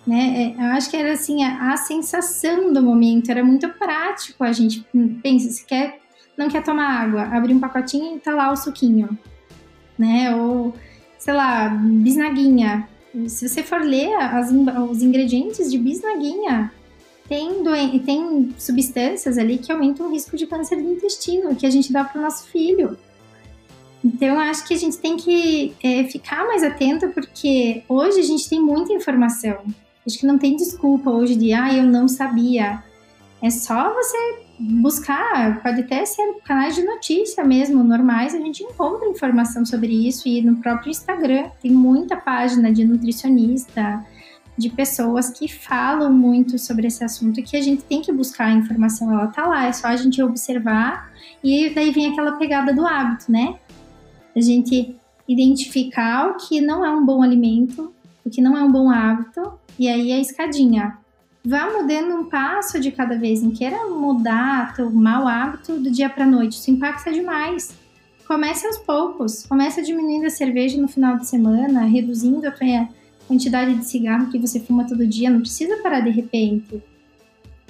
né? 0.07 0.55
É, 0.59 0.63
eu 0.63 0.71
acho 0.73 0.91
que 0.91 0.97
era 0.97 1.13
assim 1.13 1.43
a, 1.45 1.73
a, 1.73 1.77
sensação 1.77 2.73
do 2.73 2.83
momento, 2.83 3.31
era 3.31 3.43
muito 3.43 3.69
prático. 3.71 4.45
A 4.45 4.53
gente 4.53 4.87
pensa, 5.23 5.51
se 5.51 5.65
quer, 5.65 6.01
não 6.37 6.49
quer 6.49 6.63
tomar 6.63 7.03
água, 7.03 7.23
abrir 7.23 7.55
um 7.55 7.61
pacotinho 7.61 8.17
e 8.17 8.21
tá 8.21 8.35
lá 8.35 8.53
o 8.53 8.57
suquinho, 8.57 9.19
né? 9.99 10.35
Ou 10.35 10.75
sei 11.19 11.35
lá, 11.35 11.69
bisnaguinha. 11.69 12.89
Se 13.29 13.49
você 13.49 13.63
for 13.63 13.81
ler 13.81 14.13
as, 14.15 14.51
os 14.51 15.03
ingredientes 15.03 15.71
de 15.71 15.79
bisnaguinha, 15.79 16.73
tem, 17.29 17.63
tem 18.01 18.55
substâncias 18.59 19.39
ali 19.39 19.59
que 19.59 19.71
aumentam 19.71 20.07
o 20.07 20.11
risco 20.11 20.37
de 20.37 20.47
câncer 20.47 20.77
do 20.77 20.93
intestino, 20.93 21.55
que 21.55 21.65
a 21.67 21.71
gente 21.71 21.93
dá 21.93 22.05
para 22.05 22.19
o 22.19 22.23
nosso 22.23 22.49
filho. 22.49 22.97
Então, 24.05 24.39
acho 24.39 24.67
que 24.67 24.75
a 24.75 24.79
gente 24.79 24.99
tem 24.99 25.17
que 25.17 25.75
é, 25.83 26.05
ficar 26.05 26.45
mais 26.47 26.63
atento, 26.63 27.09
porque 27.11 27.85
hoje 27.89 28.19
a 28.21 28.25
gente 28.25 28.49
tem 28.49 28.61
muita 28.61 28.93
informação. 28.93 29.59
Acho 30.05 30.19
que 30.19 30.27
não 30.27 30.39
tem 30.39 30.57
desculpa 30.57 31.11
hoje 31.11 31.37
de, 31.37 31.53
ah, 31.53 31.73
eu 31.73 31.85
não 31.85 32.09
sabia. 32.09 32.83
É 33.41 33.51
só 33.51 33.95
você 33.95 34.43
buscar, 34.59 35.61
pode 35.63 35.81
até 35.81 36.05
ser 36.05 36.35
canais 36.45 36.75
de 36.75 36.85
notícia 36.85 37.45
mesmo, 37.45 37.83
normais, 37.83 38.35
a 38.35 38.39
gente 38.39 38.63
encontra 38.63 39.09
informação 39.09 39.65
sobre 39.65 40.07
isso 40.07 40.29
e 40.29 40.43
no 40.43 40.57
próprio 40.57 40.91
Instagram 40.91 41.51
tem 41.61 41.71
muita 41.71 42.17
página 42.17 42.73
de 42.73 42.85
nutricionista, 42.85 44.05
de 44.57 44.69
pessoas 44.69 45.31
que 45.31 45.49
falam 45.49 46.13
muito 46.13 46.59
sobre 46.59 46.87
esse 46.87 47.03
assunto 47.03 47.43
que 47.43 47.57
a 47.57 47.61
gente 47.61 47.83
tem 47.85 48.03
que 48.03 48.13
buscar 48.13 48.47
a 48.47 48.53
informação, 48.53 49.11
ela 49.11 49.27
tá 49.29 49.47
lá, 49.47 49.67
é 49.67 49.73
só 49.73 49.89
a 49.89 49.97
gente 49.97 50.23
observar 50.23 51.11
e 51.43 51.71
daí 51.71 51.91
vem 51.91 52.13
aquela 52.13 52.33
pegada 52.33 52.73
do 52.73 52.87
hábito, 52.87 53.33
né? 53.33 53.57
A 54.35 54.41
gente 54.41 54.97
identificar 55.29 56.31
o 56.31 56.37
que 56.37 56.61
não 56.61 56.85
é 56.85 56.91
um 56.91 57.05
bom 57.05 57.23
alimento, 57.23 57.93
o 58.25 58.31
que 58.31 58.41
não 58.41 58.57
é 58.57 58.63
um 58.63 58.71
bom 58.71 58.91
hábito, 58.91 59.53
e 59.79 59.89
aí 59.89 60.13
a 60.13 60.19
escadinha. 60.19 60.99
Vá 61.45 61.71
mudando 61.73 62.15
um 62.15 62.25
passo 62.27 62.79
de 62.79 62.93
cada 62.93 63.19
vez, 63.19 63.43
não 63.43 63.51
queira 63.51 63.89
mudar 63.89 64.75
teu 64.77 64.89
mau 64.91 65.27
hábito 65.27 65.79
do 65.79 65.91
dia 65.91 66.09
para 66.09 66.25
noite, 66.25 66.53
isso 66.53 66.71
impacta 66.71 67.13
demais. 67.13 67.75
Comece 68.29 68.67
aos 68.67 68.79
poucos, 68.79 69.45
comece 69.47 69.83
diminuindo 69.83 70.27
a 70.27 70.31
cerveja 70.31 70.81
no 70.81 70.87
final 70.87 71.19
de 71.19 71.27
semana, 71.27 71.83
reduzindo 71.83 72.47
a 72.47 72.55
quantidade 73.27 73.75
de 73.75 73.85
cigarro 73.85 74.31
que 74.31 74.39
você 74.39 74.61
fuma 74.61 74.87
todo 74.87 75.07
dia, 75.07 75.31
não 75.31 75.41
precisa 75.41 75.83
parar 75.83 76.01
de 76.01 76.11
repente. 76.11 76.83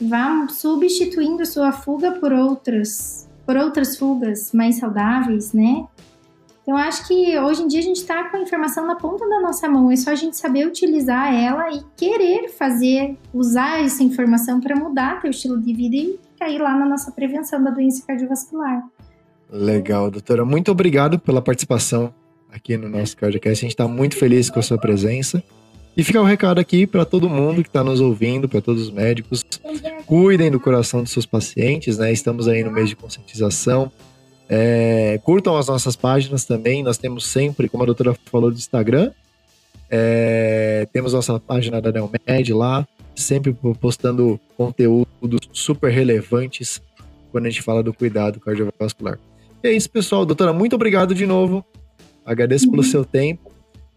Vá 0.00 0.46
substituindo 0.48 1.46
sua 1.46 1.72
fuga 1.72 2.12
por 2.12 2.32
outras, 2.32 3.28
por 3.46 3.56
outras 3.56 3.96
fugas 3.96 4.52
mais 4.52 4.76
saudáveis, 4.76 5.52
né? 5.52 5.86
Então, 6.62 6.76
acho 6.76 7.08
que 7.08 7.36
hoje 7.38 7.62
em 7.62 7.66
dia 7.66 7.80
a 7.80 7.82
gente 7.82 7.96
está 7.96 8.28
com 8.30 8.36
a 8.36 8.40
informação 8.40 8.86
na 8.86 8.94
ponta 8.94 9.28
da 9.28 9.40
nossa 9.40 9.68
mão, 9.68 9.90
é 9.90 9.96
só 9.96 10.10
a 10.10 10.14
gente 10.14 10.36
saber 10.36 10.66
utilizar 10.66 11.34
ela 11.34 11.72
e 11.72 11.82
querer 11.96 12.50
fazer, 12.50 13.16
usar 13.34 13.84
essa 13.84 14.02
informação 14.02 14.60
para 14.60 14.76
mudar 14.76 15.20
teu 15.20 15.30
estilo 15.30 15.60
de 15.60 15.74
vida 15.74 15.96
e 15.96 16.20
cair 16.38 16.60
lá 16.60 16.76
na 16.76 16.86
nossa 16.86 17.10
prevenção 17.10 17.62
da 17.62 17.70
doença 17.70 18.04
cardiovascular. 18.06 18.84
Legal, 19.50 20.10
doutora. 20.10 20.44
Muito 20.44 20.70
obrigado 20.70 21.18
pela 21.18 21.42
participação 21.42 22.14
aqui 22.50 22.76
no 22.76 22.88
nosso 22.88 23.16
CardioCast. 23.16 23.64
A 23.64 23.66
gente 23.66 23.72
está 23.72 23.88
muito 23.88 24.16
feliz 24.16 24.48
com 24.48 24.58
a 24.58 24.62
sua 24.62 24.78
presença. 24.78 25.42
E 25.94 26.02
fica 26.02 26.18
o 26.18 26.22
um 26.22 26.26
recado 26.26 26.58
aqui 26.58 26.86
para 26.86 27.04
todo 27.04 27.28
mundo 27.28 27.62
que 27.62 27.68
está 27.68 27.84
nos 27.84 28.00
ouvindo, 28.00 28.48
para 28.48 28.62
todos 28.62 28.82
os 28.82 28.90
médicos. 28.90 29.44
Cuidem 30.06 30.50
do 30.50 30.58
coração 30.58 31.02
dos 31.02 31.12
seus 31.12 31.26
pacientes, 31.26 31.98
né? 31.98 32.10
Estamos 32.10 32.48
aí 32.48 32.64
no 32.64 32.70
mês 32.70 32.88
de 32.88 32.96
conscientização. 32.96 33.92
É, 34.48 35.18
curtam 35.22 35.56
as 35.56 35.68
nossas 35.68 35.96
páginas 35.96 36.44
também. 36.44 36.82
Nós 36.82 36.98
temos 36.98 37.26
sempre, 37.26 37.68
como 37.68 37.82
a 37.82 37.86
doutora 37.86 38.14
falou, 38.26 38.50
do 38.50 38.56
Instagram. 38.56 39.10
É, 39.90 40.86
temos 40.92 41.12
nossa 41.12 41.38
página 41.38 41.80
da 41.80 41.92
Neomed 41.92 42.52
lá, 42.52 42.86
sempre 43.14 43.54
postando 43.80 44.40
conteúdos 44.56 45.48
super 45.52 45.90
relevantes 45.90 46.80
quando 47.30 47.46
a 47.46 47.50
gente 47.50 47.62
fala 47.62 47.82
do 47.82 47.92
cuidado 47.92 48.40
cardiovascular. 48.40 49.18
E 49.62 49.68
é 49.68 49.72
isso, 49.72 49.90
pessoal. 49.90 50.24
Doutora, 50.24 50.52
muito 50.52 50.74
obrigado 50.74 51.14
de 51.14 51.26
novo. 51.26 51.64
Agradeço 52.24 52.66
uhum. 52.66 52.72
pelo 52.72 52.84
seu 52.84 53.04
tempo 53.04 53.50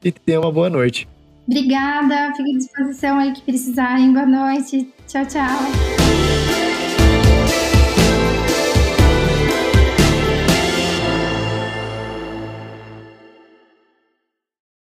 e 0.03 0.11
tenha 0.11 0.39
uma 0.39 0.51
boa 0.51 0.69
noite. 0.69 1.07
Obrigada, 1.47 2.33
fico 2.35 2.49
à 2.49 2.57
disposição 2.57 3.19
aí 3.19 3.31
que 3.33 3.41
precisarem. 3.41 4.11
Boa 4.11 4.25
noite. 4.25 4.89
Tchau, 5.07 5.25
tchau. 5.25 6.44